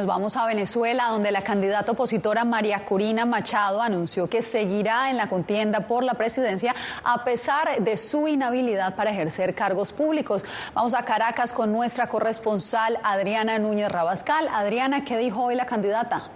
Nos 0.00 0.06
vamos 0.06 0.34
a 0.38 0.46
Venezuela, 0.46 1.08
donde 1.10 1.30
la 1.30 1.42
candidata 1.42 1.92
opositora 1.92 2.42
María 2.46 2.86
Corina 2.86 3.26
Machado 3.26 3.82
anunció 3.82 4.30
que 4.30 4.40
seguirá 4.40 5.10
en 5.10 5.18
la 5.18 5.28
contienda 5.28 5.80
por 5.80 6.04
la 6.04 6.14
presidencia 6.14 6.74
a 7.04 7.22
pesar 7.22 7.82
de 7.82 7.98
su 7.98 8.26
inhabilidad 8.26 8.96
para 8.96 9.10
ejercer 9.10 9.54
cargos 9.54 9.92
públicos. 9.92 10.42
Vamos 10.72 10.94
a 10.94 11.04
Caracas 11.04 11.52
con 11.52 11.70
nuestra 11.70 12.08
corresponsal 12.08 12.98
Adriana 13.02 13.58
Núñez 13.58 13.92
Rabascal. 13.92 14.48
Adriana, 14.48 15.04
¿qué 15.04 15.18
dijo 15.18 15.42
hoy 15.42 15.54
la 15.54 15.66
candidata? 15.66 16.30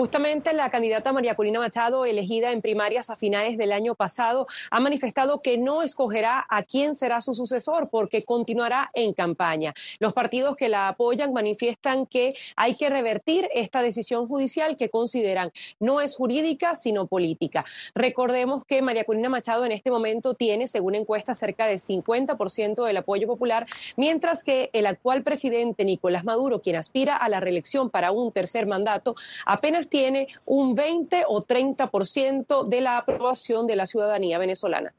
Justamente 0.00 0.54
la 0.54 0.70
candidata 0.70 1.12
María 1.12 1.34
Corina 1.34 1.58
Machado, 1.58 2.06
elegida 2.06 2.52
en 2.52 2.62
primarias 2.62 3.10
a 3.10 3.16
finales 3.16 3.58
del 3.58 3.70
año 3.70 3.94
pasado, 3.94 4.46
ha 4.70 4.80
manifestado 4.80 5.42
que 5.42 5.58
no 5.58 5.82
escogerá 5.82 6.46
a 6.48 6.62
quién 6.62 6.96
será 6.96 7.20
su 7.20 7.34
sucesor 7.34 7.90
porque 7.90 8.24
continuará 8.24 8.90
en 8.94 9.12
campaña. 9.12 9.74
Los 9.98 10.14
partidos 10.14 10.56
que 10.56 10.70
la 10.70 10.88
apoyan 10.88 11.34
manifiestan 11.34 12.06
que 12.06 12.34
hay 12.56 12.76
que 12.76 12.88
revertir 12.88 13.46
esta 13.54 13.82
decisión 13.82 14.26
judicial 14.26 14.74
que 14.74 14.88
consideran 14.88 15.52
no 15.80 16.00
es 16.00 16.16
jurídica 16.16 16.76
sino 16.76 17.06
política. 17.06 17.66
Recordemos 17.94 18.64
que 18.64 18.80
María 18.80 19.04
Corina 19.04 19.28
Machado 19.28 19.66
en 19.66 19.72
este 19.72 19.90
momento 19.90 20.32
tiene, 20.32 20.66
según 20.66 20.94
encuesta, 20.94 21.34
cerca 21.34 21.66
del 21.66 21.78
50% 21.78 22.86
del 22.86 22.96
apoyo 22.96 23.26
popular, 23.26 23.66
mientras 23.98 24.44
que 24.44 24.70
el 24.72 24.86
actual 24.86 25.22
presidente 25.24 25.84
Nicolás 25.84 26.24
Maduro, 26.24 26.62
quien 26.62 26.76
aspira 26.76 27.18
a 27.18 27.28
la 27.28 27.40
reelección 27.40 27.90
para 27.90 28.12
un 28.12 28.32
tercer 28.32 28.66
mandato, 28.66 29.14
apenas 29.44 29.89
tiene 29.90 30.28
un 30.46 30.74
20 30.74 31.24
o 31.28 31.44
30% 31.44 32.66
de 32.66 32.80
la 32.80 32.96
aprobación 32.96 33.66
de 33.66 33.76
la 33.76 33.84
ciudadanía 33.84 34.38
venezolana. 34.38 34.94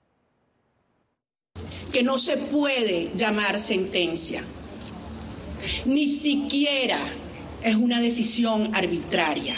Que 1.91 2.03
no 2.03 2.19
se 2.19 2.38
puede 2.38 3.12
llamar 3.15 3.60
sentencia, 3.60 4.43
ni 5.86 6.07
siquiera 6.07 7.00
es 7.63 7.75
una 7.75 8.00
decisión 8.00 8.75
arbitraria. 8.75 9.55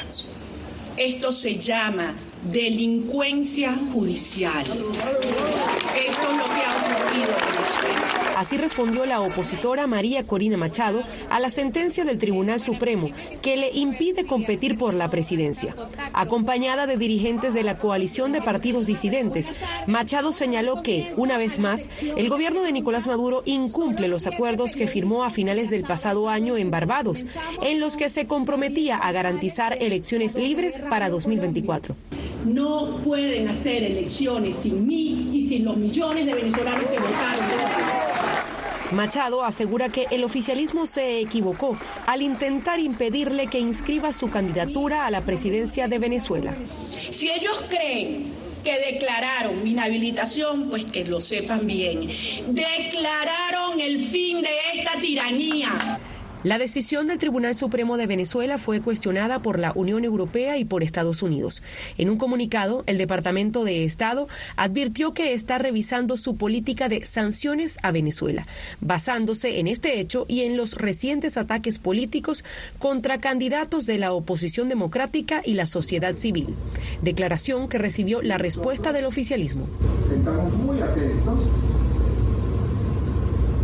Esto 0.96 1.32
se 1.32 1.56
llama 1.56 2.16
delincuencia 2.52 3.74
judicial. 3.94 4.64
Esto 4.64 4.76
es 4.76 6.38
lo 6.38 6.46
que 6.46 6.62
ha 6.62 6.76
ocurrido 6.78 7.30
en 7.30 7.46
Venezuela. 7.54 8.24
Así 8.36 8.58
respondió 8.58 9.06
la 9.06 9.22
opositora 9.22 9.88
María 9.88 10.26
Corina 10.26 10.58
Machado 10.58 11.04
a 11.30 11.40
la 11.40 11.50
sentencia 11.50 12.04
del 12.04 12.18
Tribunal 12.18 12.60
Supremo 12.60 13.10
que 13.42 13.56
le 13.56 13.72
impide 13.72 14.26
competir 14.26 14.78
por 14.78 14.94
la 14.94 15.10
presidencia. 15.10 15.74
Acompañada 16.12 16.86
de 16.86 16.98
dirigentes 16.98 17.54
de 17.54 17.64
la 17.64 17.78
coalición 17.78 18.34
de 18.34 18.42
partidos 18.42 18.86
disidentes, 18.86 19.54
Machado 19.88 20.34
señaló 20.34 20.84
que, 20.84 21.14
una 21.16 21.38
vez 21.38 21.58
más, 21.58 21.88
el 22.02 22.28
gobierno 22.28 22.64
de 22.64 22.74
Nicolás 22.74 23.08
Maduro 23.08 23.44
incumple 23.46 24.10
los 24.10 24.28
acuerdos 24.28 24.76
que 24.76 24.88
firmó 24.88 25.24
a 25.24 25.30
finales 25.30 25.70
del 25.70 25.84
pasado 25.84 26.28
año 26.28 26.58
en 26.58 26.70
Barbados, 26.70 27.24
en 27.62 27.80
los 27.80 27.96
que 27.96 28.10
se 28.10 28.28
comprometía 28.28 28.98
a 28.98 29.14
garantizar 29.14 29.78
elecciones 29.82 30.36
libres 30.36 30.82
para 30.90 31.08
2024. 31.08 31.96
No 32.46 32.98
pueden 33.04 33.48
hacer 33.48 33.84
elecciones 33.84 34.58
sin 34.58 34.86
mí 34.86 35.30
y 35.34 35.48
sin 35.48 35.66
los 35.66 35.78
millones 35.78 36.26
de 36.26 36.34
venezolanos 36.34 36.86
que 36.90 37.00
votaron. 37.00 37.46
Machado 38.92 39.44
asegura 39.44 39.90
que 39.90 40.06
el 40.12 40.24
oficialismo 40.24 40.86
se 40.86 41.20
equivocó 41.20 41.78
al 42.06 42.22
intentar 42.22 42.80
impedirle 42.80 43.48
que 43.48 43.60
inscriba 43.60 44.14
su 44.14 44.30
candidatura 44.30 45.08
a 45.08 45.12
la 45.12 45.22
presidencia 45.22 45.88
de 45.88 46.00
Venezuela. 46.00 46.56
Si 47.12 47.32
ellos 47.32 47.66
creen 47.70 48.32
que 48.64 48.80
declararon 48.94 49.64
mi 49.64 49.72
inhabilitación, 49.72 50.70
pues 50.70 50.86
que 50.86 51.06
lo 51.06 51.20
sepan 51.22 51.66
bien. 51.66 52.08
Declararon 52.48 53.80
el 53.80 54.00
fin 54.00 54.42
de 54.42 54.50
esta 54.76 55.00
tiranía. 55.00 55.70
La 56.44 56.58
decisión 56.58 57.08
del 57.08 57.20
Tribunal 57.20 57.56
Supremo 57.56 57.96
de 57.96 58.06
Venezuela 58.06 58.58
fue 58.58 58.82
cuestionada 58.82 59.40
por 59.40 59.60
la 59.60 59.72
Unión 59.76 60.04
Europea 60.04 60.58
y 60.58 60.66
por 60.66 60.84
Estados 60.84 61.24
Unidos. 61.24 61.64
En 61.98 62.10
un 62.10 62.18
comunicado, 62.18 62.84
el 62.86 62.98
Departamento 62.98 63.64
de 63.64 63.86
Estado 63.86 64.28
advirtió 64.58 65.14
que 65.14 65.34
está 65.34 65.58
revisando 65.58 66.18
su 66.18 66.36
política 66.36 66.90
de 66.90 67.06
sanciones 67.06 67.78
a 67.82 67.92
Venezuela, 67.92 68.46
basándose 68.82 69.60
en 69.60 69.68
este 69.68 70.02
hecho 70.02 70.26
y 70.28 70.42
en 70.42 70.58
los 70.58 70.76
recientes 70.76 71.38
ataques 71.38 71.80
políticos 71.80 72.44
contra 72.78 73.20
candidatos 73.20 73.86
de 73.86 73.98
la 73.98 74.12
oposición 74.12 74.68
democrática 74.68 75.42
y 75.46 75.54
la 75.54 75.66
sociedad 75.66 76.14
civil. 76.14 76.56
Declaración 77.02 77.70
que 77.70 77.78
recibió 77.78 78.22
la 78.22 78.38
respuesta 78.38 78.92
del 78.92 79.06
oficialismo. 79.06 79.66
Estamos 80.14 80.54
muy 80.54 80.82
atentos 80.82 81.40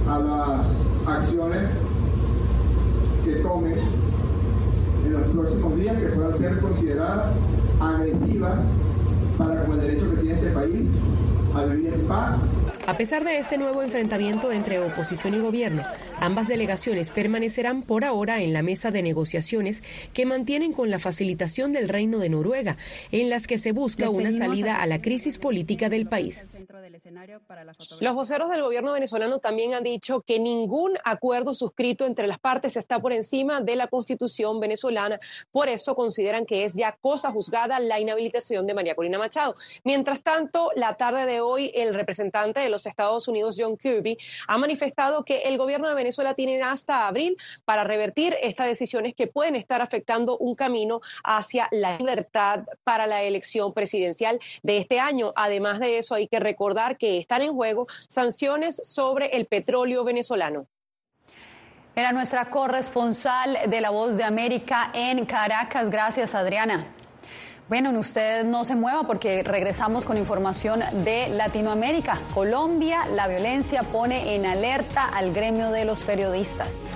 a 0.08 0.20
las 0.20 0.68
acciones 1.06 1.70
que 3.30 3.36
tomen 3.42 3.76
en 5.06 5.14
los 5.14 5.22
próximos 5.28 5.76
días 5.76 5.98
que 6.00 6.08
puedan 6.08 6.34
ser 6.34 6.60
consideradas 6.60 7.32
agresivas 7.80 8.60
para 9.38 9.66
con 9.66 9.76
el 9.76 9.82
derecho 9.82 10.10
que 10.10 10.18
tiene 10.18 10.34
este 10.34 10.50
país 10.50 10.88
a 11.56 11.64
vivir 11.66 11.94
en 11.94 12.02
paz 12.08 12.40
a 12.90 12.98
pesar 12.98 13.24
de 13.24 13.38
este 13.38 13.60
nuevo 13.60 13.84
enfrentamiento 13.84 14.52
entre 14.52 14.80
oposición 14.80 15.36
y 15.36 15.40
gobierno, 15.40 15.84
ambas 16.20 16.48
delegaciones 16.48 17.12
permanecerán 17.12 17.84
por 17.84 18.04
ahora 18.04 18.42
en 18.42 18.52
la 18.52 18.64
mesa 18.64 18.90
de 18.90 19.04
negociaciones 19.04 19.84
que 20.12 20.26
mantienen 20.26 20.74
con 20.74 20.90
la 20.90 20.98
facilitación 20.98 21.72
del 21.72 21.88
Reino 21.88 22.18
de 22.18 22.30
Noruega, 22.30 22.78
en 23.12 23.30
las 23.30 23.46
que 23.46 23.60
se 23.60 23.74
busca 23.74 24.10
una 24.10 24.32
salida 24.32 24.82
a 24.82 24.88
la 24.88 25.00
crisis 25.00 25.38
política 25.38 25.88
del 25.88 26.08
país. 26.08 26.48
Los 28.02 28.16
voceros 28.16 28.50
del 28.50 28.62
gobierno 28.62 28.94
venezolano 28.94 29.40
también 29.40 29.74
han 29.74 29.84
dicho 29.84 30.22
que 30.22 30.40
ningún 30.40 30.98
acuerdo 31.04 31.54
suscrito 31.54 32.06
entre 32.06 32.28
las 32.28 32.40
partes 32.40 32.76
está 32.76 33.00
por 33.00 33.14
encima 33.14 33.62
de 33.62 33.76
la 33.76 33.88
constitución 33.88 34.60
venezolana. 34.60 35.20
Por 35.52 35.70
eso 35.70 35.96
consideran 35.96 36.46
que 36.46 36.64
es 36.64 36.74
ya 36.74 36.98
cosa 37.00 37.32
juzgada 37.32 37.80
la 37.80 38.00
inhabilitación 38.00 38.66
de 38.66 38.74
María 38.74 38.96
Corina 38.96 39.18
Machado. 39.18 39.56
Mientras 39.84 40.24
tanto, 40.24 40.72
la 40.76 40.96
tarde 40.96 41.26
de 41.26 41.42
hoy, 41.42 41.72
el 41.76 41.94
representante 41.94 42.60
de 42.60 42.70
los 42.70 42.79
Estados 42.86 43.28
Unidos, 43.28 43.56
John 43.60 43.78
Kirby, 43.78 44.18
ha 44.48 44.58
manifestado 44.58 45.24
que 45.24 45.44
el 45.44 45.58
gobierno 45.58 45.90
de 45.90 45.96
Venezuela 45.96 46.34
tiene 46.34 46.62
hasta 46.62 47.08
abril 47.08 47.38
para 47.66 47.84
revertir 47.84 48.36
estas 48.42 48.68
decisiones 48.68 49.16
que 49.16 49.28
pueden 49.28 49.56
estar 49.56 49.82
afectando 49.82 50.38
un 50.38 50.56
camino 50.56 51.02
hacia 51.24 51.68
la 51.72 51.98
libertad 51.98 52.66
para 52.84 53.08
la 53.08 53.24
elección 53.24 53.74
presidencial 53.74 54.40
de 54.64 54.78
este 54.78 55.00
año. 55.00 55.34
Además 55.36 55.80
de 55.80 55.98
eso, 55.98 56.16
hay 56.16 56.28
que 56.28 56.40
recordar 56.40 56.98
que 56.98 57.18
están 57.18 57.42
en 57.42 57.54
juego 57.54 57.88
sanciones 58.08 58.82
sobre 58.84 59.28
el 59.38 59.46
petróleo 59.46 60.04
venezolano. 60.04 60.68
Era 61.96 62.12
nuestra 62.12 62.50
corresponsal 62.50 63.58
de 63.68 63.82
La 63.82 63.90
Voz 63.90 64.16
de 64.16 64.24
América 64.24 64.92
en 64.94 65.26
Caracas. 65.26 65.90
Gracias, 65.90 66.34
Adriana. 66.34 66.86
Bueno, 67.70 67.92
usted 68.00 68.46
no 68.46 68.66
se 68.66 68.76
mueva 68.76 69.04
porque 69.04 69.44
regresamos 69.44 70.04
con 70.04 70.18
información 70.18 70.82
de 71.04 71.30
Latinoamérica. 71.30 72.18
Colombia, 72.34 73.06
la 73.06 73.28
violencia 73.28 73.84
pone 73.84 74.34
en 74.34 74.48
alerta 74.48 75.06
al 75.06 75.32
gremio 75.34 75.70
de 75.70 75.86
los 75.86 76.04
periodistas. 76.04 76.96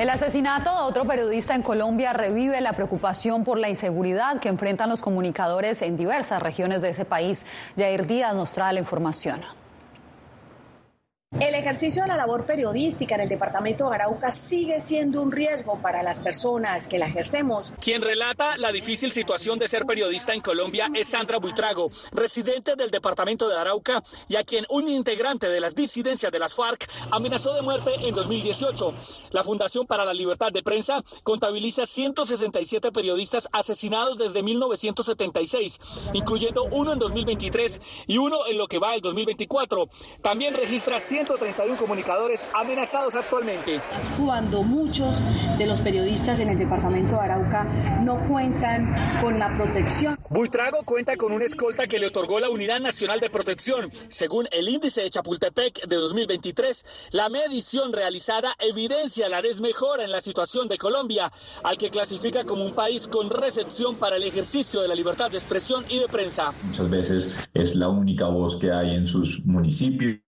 El 0.00 0.08
asesinato 0.08 0.70
de 0.70 0.80
otro 0.84 1.04
periodista 1.04 1.54
en 1.54 1.60
Colombia 1.60 2.14
revive 2.14 2.58
la 2.62 2.72
preocupación 2.72 3.44
por 3.44 3.58
la 3.58 3.68
inseguridad 3.68 4.40
que 4.40 4.48
enfrentan 4.48 4.88
los 4.88 5.02
comunicadores 5.02 5.82
en 5.82 5.98
diversas 5.98 6.42
regiones 6.42 6.80
de 6.80 6.88
ese 6.88 7.04
país. 7.04 7.44
Jair 7.76 8.06
Díaz 8.06 8.34
nos 8.34 8.54
trae 8.54 8.72
la 8.72 8.80
información. 8.80 9.42
El 11.50 11.56
ejercicio 11.56 12.02
de 12.02 12.08
la 12.08 12.16
labor 12.16 12.46
periodística 12.46 13.16
en 13.16 13.22
el 13.22 13.28
departamento 13.28 13.88
de 13.88 13.96
Arauca 13.96 14.30
sigue 14.30 14.80
siendo 14.80 15.20
un 15.20 15.32
riesgo 15.32 15.80
para 15.82 16.00
las 16.00 16.20
personas 16.20 16.86
que 16.86 16.96
la 16.96 17.08
ejercemos. 17.08 17.72
Quien 17.80 18.02
relata 18.02 18.56
la 18.56 18.70
difícil 18.70 19.10
situación 19.10 19.58
de 19.58 19.66
ser 19.66 19.84
periodista 19.84 20.32
en 20.32 20.42
Colombia 20.42 20.88
es 20.94 21.08
Sandra 21.08 21.38
Buitrago, 21.38 21.90
residente 22.12 22.76
del 22.76 22.92
departamento 22.92 23.48
de 23.48 23.56
Arauca 23.56 24.00
y 24.28 24.36
a 24.36 24.44
quien 24.44 24.64
un 24.68 24.86
integrante 24.86 25.48
de 25.48 25.60
las 25.60 25.74
disidencias 25.74 26.30
de 26.30 26.38
las 26.38 26.54
FARC 26.54 26.88
amenazó 27.10 27.52
de 27.52 27.62
muerte 27.62 27.90
en 28.00 28.14
2018. 28.14 28.94
La 29.32 29.42
Fundación 29.42 29.88
para 29.88 30.04
la 30.04 30.14
Libertad 30.14 30.52
de 30.52 30.62
Prensa 30.62 31.02
contabiliza 31.24 31.84
167 31.84 32.92
periodistas 32.92 33.48
asesinados 33.50 34.18
desde 34.18 34.44
1976, 34.44 35.80
incluyendo 36.12 36.62
uno 36.70 36.92
en 36.92 37.00
2023 37.00 37.80
y 38.06 38.18
uno 38.18 38.46
en 38.46 38.56
lo 38.56 38.68
que 38.68 38.78
va 38.78 38.94
el 38.94 39.00
2024. 39.00 39.88
También 40.22 40.54
registra 40.54 41.00
100 41.00 41.39
131 41.40 41.76
comunicadores 41.78 42.46
amenazados 42.52 43.14
actualmente. 43.14 43.80
Cuando 44.22 44.62
muchos 44.62 45.16
de 45.56 45.66
los 45.66 45.80
periodistas 45.80 46.38
en 46.38 46.50
el 46.50 46.58
departamento 46.58 47.16
de 47.16 47.20
Arauca 47.20 47.64
no 48.04 48.18
cuentan 48.28 48.94
con 49.22 49.38
la 49.38 49.56
protección. 49.56 50.18
Buitrago 50.28 50.82
cuenta 50.84 51.16
con 51.16 51.32
una 51.32 51.46
escolta 51.46 51.86
que 51.86 51.98
le 51.98 52.08
otorgó 52.08 52.40
la 52.40 52.50
Unidad 52.50 52.80
Nacional 52.80 53.20
de 53.20 53.30
Protección. 53.30 53.90
Según 54.08 54.48
el 54.52 54.68
índice 54.68 55.00
de 55.00 55.10
Chapultepec 55.10 55.86
de 55.86 55.96
2023, 55.96 57.10
la 57.12 57.30
medición 57.30 57.92
realizada 57.92 58.54
evidencia 58.58 59.28
la 59.30 59.40
desmejora 59.40 60.04
en 60.04 60.12
la 60.12 60.20
situación 60.20 60.68
de 60.68 60.76
Colombia, 60.76 61.32
al 61.64 61.78
que 61.78 61.88
clasifica 61.88 62.44
como 62.44 62.64
un 62.64 62.74
país 62.74 63.08
con 63.08 63.30
recepción 63.30 63.96
para 63.96 64.16
el 64.16 64.24
ejercicio 64.24 64.82
de 64.82 64.88
la 64.88 64.94
libertad 64.94 65.30
de 65.30 65.38
expresión 65.38 65.86
y 65.88 66.00
de 66.00 66.08
prensa. 66.08 66.52
Muchas 66.62 66.90
veces 66.90 67.28
es 67.54 67.74
la 67.76 67.88
única 67.88 68.26
voz 68.26 68.58
que 68.58 68.70
hay 68.70 68.94
en 68.94 69.06
sus 69.06 69.44
municipios 69.46 70.20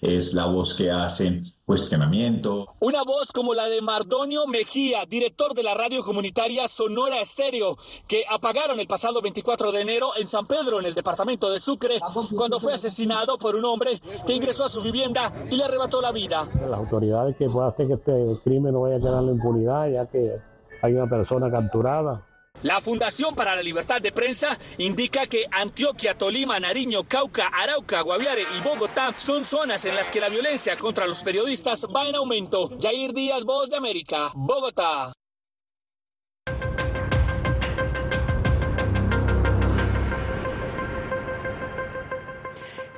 es 0.00 0.34
la 0.34 0.46
voz 0.46 0.74
que 0.74 0.90
hace 0.90 1.40
cuestionamiento. 1.64 2.66
Una 2.80 3.02
voz 3.02 3.32
como 3.32 3.54
la 3.54 3.64
de 3.66 3.82
Mardonio 3.82 4.46
Mejía, 4.46 5.04
director 5.06 5.54
de 5.54 5.62
la 5.62 5.74
radio 5.74 6.02
comunitaria 6.02 6.68
Sonora 6.68 7.20
Estéreo, 7.20 7.76
que 8.06 8.22
apagaron 8.28 8.78
el 8.78 8.86
pasado 8.86 9.20
24 9.20 9.72
de 9.72 9.80
enero 9.80 10.10
en 10.18 10.28
San 10.28 10.46
Pedro, 10.46 10.78
en 10.80 10.86
el 10.86 10.94
departamento 10.94 11.50
de 11.50 11.58
Sucre, 11.58 11.98
cuando 12.36 12.60
fue 12.60 12.72
asesinado 12.72 13.38
por 13.38 13.56
un 13.56 13.64
hombre 13.64 13.90
que 14.26 14.34
ingresó 14.34 14.64
a 14.64 14.68
su 14.68 14.80
vivienda 14.82 15.32
y 15.50 15.56
le 15.56 15.64
arrebató 15.64 16.00
la 16.00 16.12
vida. 16.12 16.48
Las 16.60 16.78
autoridades 16.78 17.36
que 17.36 17.48
puedan 17.48 17.70
hacer 17.70 17.86
que 17.86 17.94
este 17.94 18.42
crimen 18.42 18.72
no 18.72 18.82
vaya 18.82 18.96
a 18.96 19.00
quedar 19.00 19.20
en 19.20 19.26
la 19.26 19.32
impunidad, 19.32 19.90
ya 19.90 20.06
que 20.06 20.36
hay 20.82 20.94
una 20.94 21.08
persona 21.08 21.50
capturada. 21.50 22.27
La 22.62 22.80
Fundación 22.80 23.34
para 23.34 23.54
la 23.54 23.62
Libertad 23.62 24.00
de 24.00 24.12
Prensa 24.12 24.58
indica 24.78 25.26
que 25.26 25.46
Antioquia, 25.50 26.18
Tolima, 26.18 26.58
Nariño, 26.58 27.04
Cauca, 27.04 27.48
Arauca, 27.48 28.00
Guaviare 28.00 28.42
y 28.56 28.60
Bogotá 28.62 29.14
son 29.16 29.44
zonas 29.44 29.84
en 29.84 29.94
las 29.94 30.10
que 30.10 30.20
la 30.20 30.28
violencia 30.28 30.76
contra 30.76 31.06
los 31.06 31.22
periodistas 31.22 31.86
va 31.94 32.08
en 32.08 32.16
aumento. 32.16 32.70
Jair 32.80 33.12
Díaz, 33.12 33.44
Voz 33.44 33.70
de 33.70 33.76
América, 33.76 34.30
Bogotá. 34.34 35.17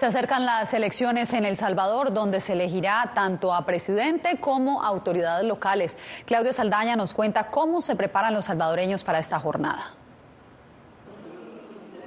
Se 0.01 0.07
acercan 0.07 0.47
las 0.47 0.73
elecciones 0.73 1.35
en 1.35 1.45
El 1.45 1.59
Salvador, 1.59 2.15
donde 2.15 2.41
se 2.41 2.55
elegirá 2.55 3.13
tanto 3.15 3.53
a 3.53 3.67
presidente 3.67 4.39
como 4.41 4.83
a 4.83 4.87
autoridades 4.87 5.47
locales. 5.47 5.99
Claudio 6.25 6.55
Saldaña 6.55 6.97
nos 6.97 7.13
cuenta 7.13 7.51
cómo 7.51 7.83
se 7.83 7.95
preparan 7.97 8.33
los 8.33 8.47
salvadoreños 8.47 9.05
para 9.05 9.19
esta 9.19 9.39
jornada. 9.39 9.93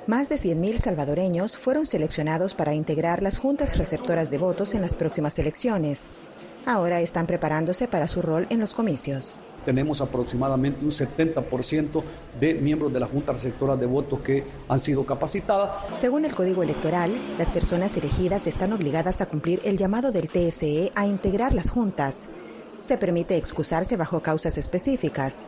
Más 0.08 0.28
de 0.28 0.38
100.000 0.38 0.80
salvadoreños 0.80 1.56
fueron 1.56 1.86
seleccionados 1.86 2.56
para 2.56 2.74
integrar 2.74 3.22
las 3.22 3.38
juntas 3.38 3.78
receptoras 3.78 4.32
de 4.32 4.40
votos 4.40 4.74
en 4.74 4.82
las 4.82 4.96
próximas 4.96 5.38
elecciones. 5.38 6.10
Ahora 6.66 7.02
están 7.02 7.28
preparándose 7.28 7.88
para 7.88 8.08
su 8.08 8.22
rol 8.22 8.48
en 8.50 8.60
los 8.60 8.74
comicios 8.74 9.40
tenemos 9.64 10.02
aproximadamente 10.02 10.84
un 10.84 10.92
70% 10.92 12.04
de 12.40 12.54
miembros 12.54 12.94
de 12.94 13.00
la 13.00 13.08
Junta 13.08 13.34
Receptora 13.34 13.76
de 13.76 13.86
Votos 13.86 14.20
que 14.22 14.44
han 14.68 14.80
sido 14.80 15.06
capacitadas. 15.06 15.72
Según 15.96 16.26
el 16.26 16.36
Código 16.36 16.64
Electoral, 16.64 17.12
las 17.38 17.52
personas 17.52 17.96
elegidas 17.98 18.48
están 18.48 18.74
obligadas 18.74 19.22
a 19.22 19.26
cumplir 19.28 19.62
el 19.64 19.78
llamado 19.78 20.12
del 20.12 20.30
TSE 20.30 20.92
a 20.96 21.06
integrar 21.06 21.54
las 21.54 21.70
juntas. 21.70 22.28
Se 22.82 22.98
permite 22.98 23.38
excusarse 23.38 23.98
bajo 23.98 24.22
causas 24.22 24.58
específicas. 24.58 25.46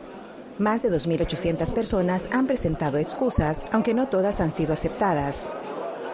Más 0.58 0.82
de 0.82 0.90
2.800 0.90 1.72
personas 1.72 2.28
han 2.32 2.46
presentado 2.46 2.96
excusas, 2.96 3.62
aunque 3.72 3.92
no 3.92 4.08
todas 4.08 4.40
han 4.40 4.52
sido 4.52 4.72
aceptadas. 4.72 5.50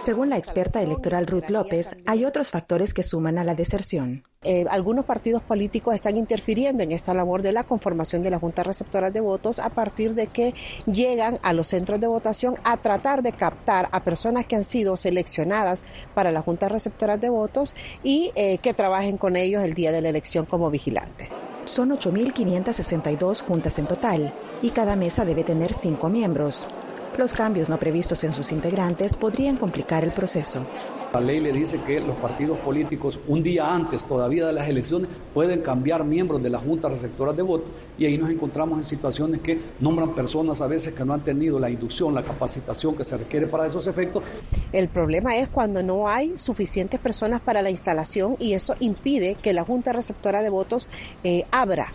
Según 0.03 0.31
la 0.31 0.37
experta 0.37 0.83
electoral 0.83 1.29
Ruth 1.29 1.49
López, 1.49 1.97
hay 2.07 2.25
otros 2.25 2.51
factores 2.51 2.93
que 2.93 3.05
suman 3.05 3.38
a 3.38 3.45
la 3.45 3.55
deserción. 3.55 4.25
Eh, 4.43 4.65
algunos 4.69 5.05
partidos 5.05 5.43
políticos 5.43 5.95
están 5.95 6.17
interfiriendo 6.17 6.83
en 6.83 6.91
esta 6.91 7.15
labor 7.15 7.41
de 7.43 7.53
la 7.53 7.62
conformación 7.62 8.25
de 8.25 8.31
las 8.31 8.41
juntas 8.41 8.67
receptoras 8.67 9.12
de 9.12 9.21
votos 9.21 9.61
a 9.61 9.69
partir 9.69 10.17
de 10.17 10.27
que 10.27 10.55
llegan 10.87 11.38
a 11.45 11.53
los 11.53 11.69
centros 11.69 12.01
de 12.01 12.09
votación 12.09 12.57
a 12.65 12.79
tratar 12.79 13.23
de 13.23 13.31
captar 13.31 13.88
a 13.93 14.03
personas 14.03 14.45
que 14.45 14.57
han 14.57 14.65
sido 14.65 14.97
seleccionadas 14.97 15.85
para 16.15 16.33
las 16.33 16.45
juntas 16.45 16.73
receptoras 16.73 17.21
de 17.21 17.31
votos 17.31 17.77
y 18.03 18.33
eh, 18.35 18.59
que 18.59 18.75
trabajen 18.75 19.19
con 19.19 19.37
ellos 19.37 19.62
el 19.62 19.75
día 19.75 19.93
de 19.93 20.03
la 20.03 20.09
elección 20.09 20.47
como 20.47 20.69
vigilantes. 20.69 21.29
Son 21.65 21.91
8.562 21.91 23.41
juntas 23.41 23.79
en 23.79 23.87
total 23.87 24.35
y 24.62 24.71
cada 24.71 24.97
mesa 24.97 25.25
debe 25.25 25.45
tener 25.45 25.73
cinco 25.73 26.09
miembros. 26.09 26.69
Los 27.18 27.35
cambios 27.35 27.68
no 27.68 27.79
previstos 27.79 28.25
en 28.25 28.33
sus 28.33 28.53
integrantes 28.53 29.16
podrían 29.16 29.59
complicar 29.59 30.03
el 30.03 30.12
proceso. 30.12 30.64
La 31.12 31.20
ley 31.20 31.40
le 31.40 31.53
dice 31.53 31.79
que 31.87 32.01
los 32.01 32.16
partidos 32.16 32.57
políticos 32.61 33.20
un 33.29 33.42
día 33.42 33.75
antes 33.75 34.03
todavía 34.07 34.46
de 34.46 34.55
las 34.55 34.66
elecciones 34.66 35.11
pueden 35.35 35.61
cambiar 35.61 36.05
miembros 36.05 36.42
de 36.42 36.48
las 36.48 36.62
juntas 36.62 36.90
receptoras 36.90 37.37
de 37.37 37.42
voto 37.42 37.66
y 37.98 38.07
ahí 38.07 38.16
nos 38.16 38.31
encontramos 38.31 38.79
en 38.79 38.87
situaciones 38.87 39.42
que 39.42 39.61
nombran 39.79 40.14
personas 40.14 40.62
a 40.62 40.66
veces 40.66 40.94
que 40.94 41.05
no 41.05 41.12
han 41.12 41.20
tenido 41.20 41.61
la 41.61 41.68
inducción, 41.68 42.14
la 42.14 42.22
capacitación 42.22 42.96
que 42.96 43.05
se 43.05 43.18
requiere 43.18 43.46
para 43.46 43.66
esos 43.66 43.87
efectos. 43.87 44.25
El 44.72 44.88
problema 44.88 45.37
es 45.37 45.48
cuando 45.48 45.83
no 45.83 46.09
hay 46.09 46.38
suficientes 46.38 46.98
personas 46.98 47.42
para 47.42 47.61
la 47.61 47.68
instalación 47.68 48.37
y 48.38 48.55
eso 48.55 48.75
impide 48.81 49.35
que 49.35 49.53
la 49.53 49.64
junta 49.64 49.92
receptora 49.92 50.40
de 50.40 50.48
votos 50.48 50.88
eh, 51.25 51.44
abra 51.51 51.92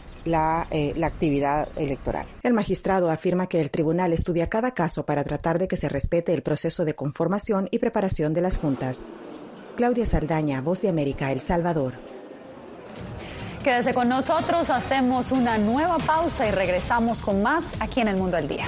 eh, 0.71 0.93
la, 0.95 1.07
actividad 1.07 1.67
electoral. 1.75 2.27
El 2.43 2.53
magistrado 2.53 3.09
afirma 3.09 3.47
que 3.47 3.61
el 3.61 3.71
tribunal 3.71 4.13
estudia 4.13 4.49
cada 4.49 4.71
caso 4.71 5.05
para 5.05 5.23
tratar 5.23 5.59
de 5.59 5.67
que 5.67 5.77
se 5.77 5.89
respete 5.89 6.33
el 6.33 6.43
proceso 6.43 6.85
de 6.85 6.95
conformación 6.95 7.67
y 7.71 7.79
preparación 7.79 8.33
de 8.33 8.41
las 8.41 8.57
juntas. 8.57 9.07
Claudia 9.75 10.05
Saldaña, 10.05 10.61
Voz 10.61 10.81
de 10.81 10.89
América, 10.89 11.31
El 11.31 11.39
Salvador. 11.39 11.93
Quédese 13.63 13.93
con 13.93 14.07
nosotros, 14.07 14.69
hacemos 14.69 15.31
una 15.31 15.57
nueva 15.57 15.97
pausa 15.97 16.47
y 16.47 16.51
regresamos 16.51 17.21
con 17.21 17.41
más 17.41 17.75
aquí 17.79 17.99
en 18.01 18.07
El 18.07 18.17
Mundo 18.17 18.37
al 18.37 18.47
Día. 18.47 18.67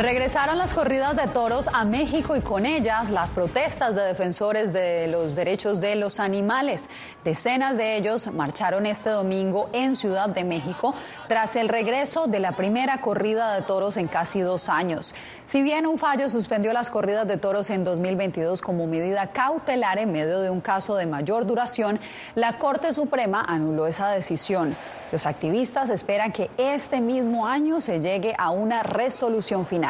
Regresaron 0.00 0.56
las 0.56 0.72
corridas 0.72 1.18
de 1.18 1.26
toros 1.26 1.68
a 1.74 1.84
México 1.84 2.34
y 2.34 2.40
con 2.40 2.64
ellas 2.64 3.10
las 3.10 3.32
protestas 3.32 3.94
de 3.94 4.00
defensores 4.00 4.72
de 4.72 5.08
los 5.08 5.34
derechos 5.34 5.78
de 5.78 5.94
los 5.94 6.20
animales. 6.20 6.88
Decenas 7.22 7.76
de 7.76 7.98
ellos 7.98 8.32
marcharon 8.32 8.86
este 8.86 9.10
domingo 9.10 9.68
en 9.74 9.94
Ciudad 9.94 10.30
de 10.30 10.42
México 10.42 10.94
tras 11.28 11.54
el 11.54 11.68
regreso 11.68 12.28
de 12.28 12.40
la 12.40 12.52
primera 12.52 13.02
corrida 13.02 13.54
de 13.54 13.60
toros 13.60 13.98
en 13.98 14.08
casi 14.08 14.40
dos 14.40 14.70
años. 14.70 15.14
Si 15.44 15.62
bien 15.62 15.86
un 15.86 15.98
fallo 15.98 16.30
suspendió 16.30 16.72
las 16.72 16.88
corridas 16.88 17.28
de 17.28 17.36
toros 17.36 17.68
en 17.68 17.84
2022 17.84 18.62
como 18.62 18.86
medida 18.86 19.32
cautelar 19.32 19.98
en 19.98 20.12
medio 20.12 20.40
de 20.40 20.48
un 20.48 20.62
caso 20.62 20.96
de 20.96 21.04
mayor 21.04 21.44
duración, 21.44 22.00
la 22.34 22.54
Corte 22.54 22.94
Suprema 22.94 23.44
anuló 23.46 23.86
esa 23.86 24.08
decisión. 24.08 24.78
Los 25.12 25.26
activistas 25.26 25.90
esperan 25.90 26.30
que 26.30 26.50
este 26.56 27.00
mismo 27.00 27.46
año 27.46 27.80
se 27.80 28.00
llegue 28.00 28.32
a 28.38 28.50
una 28.50 28.82
resolución 28.82 29.66
final. 29.66 29.89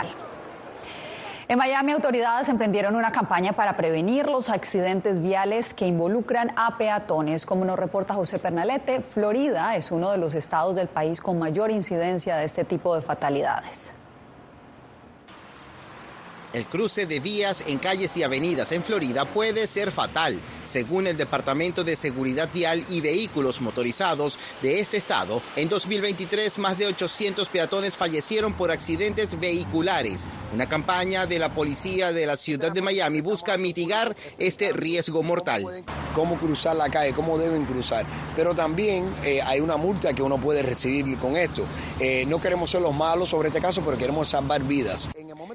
En 1.49 1.59
Miami, 1.59 1.91
autoridades 1.91 2.49
emprendieron 2.49 2.95
una 2.95 3.11
campaña 3.11 3.55
para 3.55 3.77
prevenir 3.77 4.27
los 4.27 4.49
accidentes 4.51 5.19
viales 5.19 5.75
que 5.75 5.85
involucran 5.85 6.53
a 6.55 6.79
peatones. 6.79 7.45
Como 7.45 7.65
nos 7.65 7.77
reporta 7.77 8.15
José 8.15 8.39
Pernalete, 8.39 9.01
Florida 9.01 9.75
es 9.75 9.91
uno 9.91 10.13
de 10.13 10.19
los 10.19 10.35
estados 10.35 10.77
del 10.77 10.87
país 10.87 11.21
con 11.21 11.41
mayor 11.41 11.73
incidencia 11.73 12.37
de 12.37 12.45
este 12.45 12.65
tipo 12.65 12.95
de 12.95 13.03
fatalidades. 13.03 13.93
El 16.53 16.67
cruce 16.67 17.07
de 17.07 17.21
vías 17.21 17.63
en 17.69 17.79
calles 17.79 18.17
y 18.17 18.25
avenidas 18.25 18.73
en 18.73 18.83
Florida 18.83 19.25
puede 19.25 19.69
ser 19.69 19.93
fatal, 19.93 20.41
según 20.65 21.07
el 21.07 21.17
Departamento 21.17 21.85
de 21.85 21.95
Seguridad 21.95 22.51
Vial 22.53 22.85
y 22.91 23.01
Vehículos 23.01 23.61
Motorizados 23.61 24.37
de 24.61 24.81
este 24.81 24.97
estado. 24.97 25.41
En 25.55 25.69
2023, 25.69 26.59
más 26.59 26.77
de 26.77 26.89
800 26.89 27.49
peatones 27.51 27.97
fallecieron 27.97 28.53
por 28.55 28.73
accidentes 28.73 29.39
vehiculares. 29.39 30.29
Una 30.53 30.69
campaña 30.69 31.25
de 31.25 31.39
la 31.39 31.55
policía 31.55 32.13
de 32.13 32.27
la 32.27 32.37
ciudad 32.37 32.73
de 32.73 32.83
Miami 32.83 33.21
busca 33.21 33.57
mitigar 33.57 34.17
este 34.37 34.73
riesgo 34.73 35.23
mortal. 35.23 35.85
Cómo 36.17 36.37
cruzar 36.37 36.75
la 36.75 36.91
calle, 36.91 37.15
cómo 37.15 37.39
deben 37.39 37.65
cruzar. 37.65 38.05
Pero 38.35 38.57
también 38.57 39.09
eh, 39.23 39.41
hay 39.41 39.61
una 39.61 39.77
multa 39.77 40.13
que 40.15 40.23
uno 40.23 40.41
puede 40.41 40.65
recibir 40.65 41.17
con 41.19 41.37
esto. 41.37 41.65
Eh, 42.01 42.25
no 42.27 42.41
queremos 42.41 42.73
ser 42.73 42.83
los 42.83 42.95
malos 42.95 43.29
sobre 43.29 43.51
este 43.51 43.61
caso, 43.61 43.83
pero 43.85 43.97
queremos 43.97 44.29
salvar 44.29 44.65
vidas. 44.65 45.09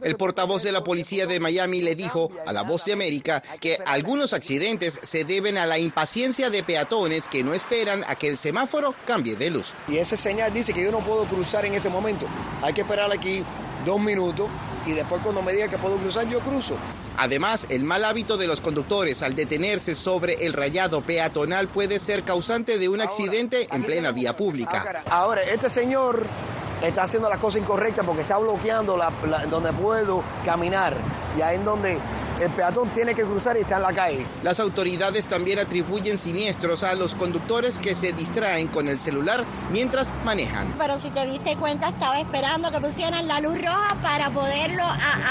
El 0.06 0.18
portavoz 0.18 0.62
de 0.62 0.72
la 0.72 0.84
policía 0.84 1.26
de 1.26 1.40
Miami 1.40 1.82
le 1.82 1.96
dijo 1.96 2.30
a 2.46 2.54
La 2.54 2.62
Voz 2.62 2.86
de 2.86 2.94
América 2.94 3.42
que 3.60 3.80
algunos 3.88 4.34
accidentes 4.34 5.00
se 5.02 5.24
deben 5.24 5.58
a 5.58 5.66
la 5.66 5.80
impaciencia 5.80 6.52
de 6.52 6.62
peatones 6.62 7.28
que 7.28 7.44
no 7.44 7.56
esperan 7.56 8.04
a 8.08 8.14
que 8.14 8.28
el 8.28 8.38
semáforo 8.38 8.94
cambie 9.08 9.36
de 9.36 9.50
luz. 9.50 9.74
Y 9.88 9.98
ese 9.98 10.16
señal 10.16 10.54
dice 10.54 10.74
que 10.74 10.84
yo 10.84 10.92
no 10.92 11.00
puedo 11.00 11.26
cruzar 11.26 11.66
en 11.66 11.74
este 11.74 11.90
momento. 11.90 12.28
Hay 12.62 12.74
que 12.74 12.82
esperar 12.82 13.12
aquí 13.12 13.44
dos 13.84 14.00
minutos 14.00 14.48
y 14.86 14.92
después 14.92 15.22
cuando 15.22 15.42
me 15.42 15.54
diga 15.54 15.68
que 15.68 15.78
puedo 15.78 15.98
cruzar, 15.98 16.28
yo 16.28 16.40
cruzo. 16.40 16.76
Además, 17.18 17.66
el 17.70 17.84
mal 17.84 18.06
hábito 18.06 18.38
de 18.38 18.48
los 18.48 18.62
conductores 18.62 19.24
al 19.24 19.36
detenerse 19.36 19.96
sobre 19.96 20.46
el 20.46 20.54
rayado 20.54 21.02
peatonal 21.02 21.68
puede 21.68 22.00
ser 22.00 22.24
causante 22.24 22.78
de 22.78 22.90
un 22.90 23.02
accidente 23.02 23.68
en 23.72 23.84
plena 23.84 24.12
vía 24.12 24.36
pública. 24.36 25.04
Ahora, 25.10 25.42
este 25.44 25.70
señor 25.70 26.24
está 26.82 27.04
haciendo 27.04 27.30
las 27.30 27.40
cosas 27.40 27.62
incorrectas 27.62 28.06
porque 28.06 28.22
está 28.22 28.38
bloqueando 28.38 28.98
la, 28.98 29.12
donde 29.50 29.72
puedo 29.74 30.24
caminar. 30.46 30.96
Y 31.38 31.42
ahí 31.42 31.56
en 31.56 31.66
donde 31.66 31.98
el 32.42 32.52
peatón 32.52 32.90
tiene 32.90 33.16
que 33.16 33.24
cruzar 33.24 33.58
y 33.58 33.62
está 33.62 33.78
en 33.78 33.82
la 33.84 33.94
calle. 33.94 34.26
Las 34.44 34.60
autoridades 34.60 35.28
también 35.28 35.60
atribuyen 35.60 36.18
siniestros 36.18 36.84
a 36.84 36.94
los 36.96 37.16
conductores 37.16 37.80
que 37.80 37.96
se 37.96 38.12
distraen 38.12 38.68
con 38.68 38.90
el 38.90 39.00
celular 39.00 39.46
mientras 39.72 40.14
manejan. 40.26 40.74
Pero 40.78 40.98
si 40.98 41.10
te 41.10 41.26
diste 41.26 41.56
cuenta, 41.56 41.90
estaba 41.90 42.20
esperando 42.20 42.72
que 42.72 42.80
pusieran 42.80 43.28
la 43.28 43.40
luz 43.40 43.56
roja 43.62 43.98
para 44.02 44.30
poderlo 44.32 44.84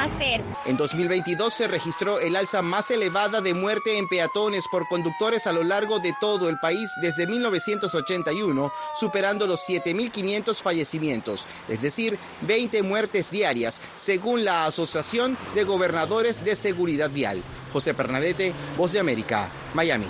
hacer. 0.03 0.43
En 0.67 0.77
2022 0.77 1.53
se 1.53 1.69
registró 1.69 2.21
el 2.21 2.37
alza 2.37 2.62
más 2.62 2.90
elevada 2.90 3.40
de 3.40 3.55
muerte 3.55 3.99
en 3.99 4.09
peatones 4.09 4.64
por 4.71 4.88
conductores 4.88 5.47
a 5.47 5.53
lo 5.53 5.62
largo 5.62 5.99
de 5.99 6.14
todo 6.21 6.49
el 6.49 6.59
país 6.59 6.90
desde 7.03 7.27
1981, 7.27 8.73
superando 8.99 9.47
los 9.47 9.61
7.500 9.69 10.62
fallecimientos, 10.62 11.47
es 11.69 11.83
decir, 11.83 12.19
20 12.43 12.83
muertes 12.83 13.31
diarias, 13.31 13.81
según 13.95 14.45
la 14.45 14.67
Asociación 14.67 15.37
de 15.55 15.64
Gobernadores 15.64 16.45
de 16.45 16.57
Seguridad 16.57 16.94
Vial. 17.13 17.43
José 17.73 17.95
Pernalete, 17.95 18.53
Voz 18.77 18.93
de 18.93 19.01
América, 19.01 19.49
Miami. 19.75 20.07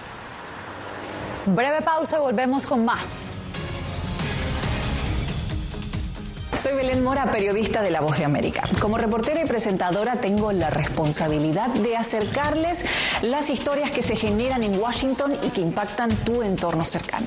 Breve 1.47 1.83
pausa 1.83 2.17
y 2.17 2.21
volvemos 2.21 2.67
con 2.67 2.85
más. 2.85 3.31
Soy 6.57 6.75
Belén 6.75 7.03
Mora, 7.03 7.31
periodista 7.31 7.83
de 7.83 7.91
La 7.91 8.01
Voz 8.01 8.19
de 8.19 8.25
América. 8.25 8.63
Como 8.81 8.97
reportera 8.97 9.43
y 9.43 9.47
presentadora 9.47 10.17
tengo 10.17 10.53
la 10.53 10.71
responsabilidad 10.71 11.69
de 11.69 11.97
acercarles 11.97 12.85
las 13.23 13.51
historias 13.51 13.91
que 13.91 14.03
se 14.03 14.17
generan 14.17 14.63
en 14.63 14.79
Washington 14.79 15.35
y 15.43 15.51
que 15.51 15.61
impactan 15.61 16.11
tu 16.25 16.43
entorno 16.43 16.85
cercano. 16.85 17.27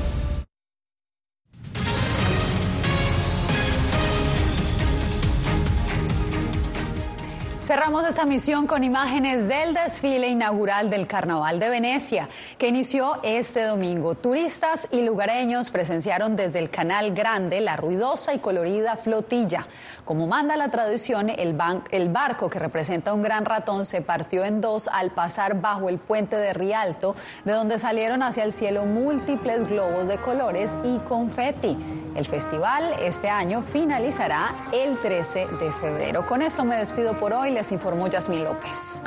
Cerramos 7.71 8.05
esta 8.05 8.25
misión 8.25 8.67
con 8.67 8.83
imágenes 8.83 9.47
del 9.47 9.73
desfile 9.73 10.27
inaugural 10.27 10.89
del 10.89 11.07
Carnaval 11.07 11.57
de 11.57 11.69
Venecia, 11.69 12.27
que 12.57 12.67
inició 12.67 13.21
este 13.23 13.63
domingo. 13.63 14.13
Turistas 14.15 14.89
y 14.91 15.03
lugareños 15.03 15.71
presenciaron 15.71 16.35
desde 16.35 16.59
el 16.59 16.69
Canal 16.69 17.13
Grande 17.13 17.61
la 17.61 17.77
ruidosa 17.77 18.33
y 18.33 18.39
colorida 18.39 18.97
flotilla. 18.97 19.67
Como 20.03 20.27
manda 20.27 20.57
la 20.57 20.69
tradición, 20.69 21.29
el, 21.29 21.57
el 21.91 22.09
barco 22.09 22.49
que 22.49 22.59
representa 22.59 23.13
un 23.13 23.21
gran 23.21 23.45
ratón 23.45 23.85
se 23.85 24.01
partió 24.01 24.43
en 24.43 24.59
dos 24.59 24.89
al 24.89 25.11
pasar 25.11 25.61
bajo 25.61 25.87
el 25.87 25.97
puente 25.97 26.35
de 26.35 26.51
Rialto, 26.51 27.15
de 27.45 27.53
donde 27.53 27.79
salieron 27.79 28.21
hacia 28.21 28.43
el 28.43 28.51
cielo 28.51 28.83
múltiples 28.83 29.69
globos 29.69 30.09
de 30.09 30.17
colores 30.17 30.77
y 30.83 30.97
confeti. 31.07 31.77
El 32.15 32.25
festival 32.25 32.93
este 33.01 33.29
año 33.29 33.61
finalizará 33.61 34.53
el 34.73 34.97
13 34.97 35.47
de 35.47 35.71
febrero. 35.71 36.25
Con 36.25 36.41
esto 36.41 36.65
me 36.65 36.75
despido 36.75 37.13
por 37.13 37.31
hoy, 37.31 37.51
les 37.61 37.71
informó 37.71 38.07
Yasmín 38.07 38.43
López. 38.43 39.03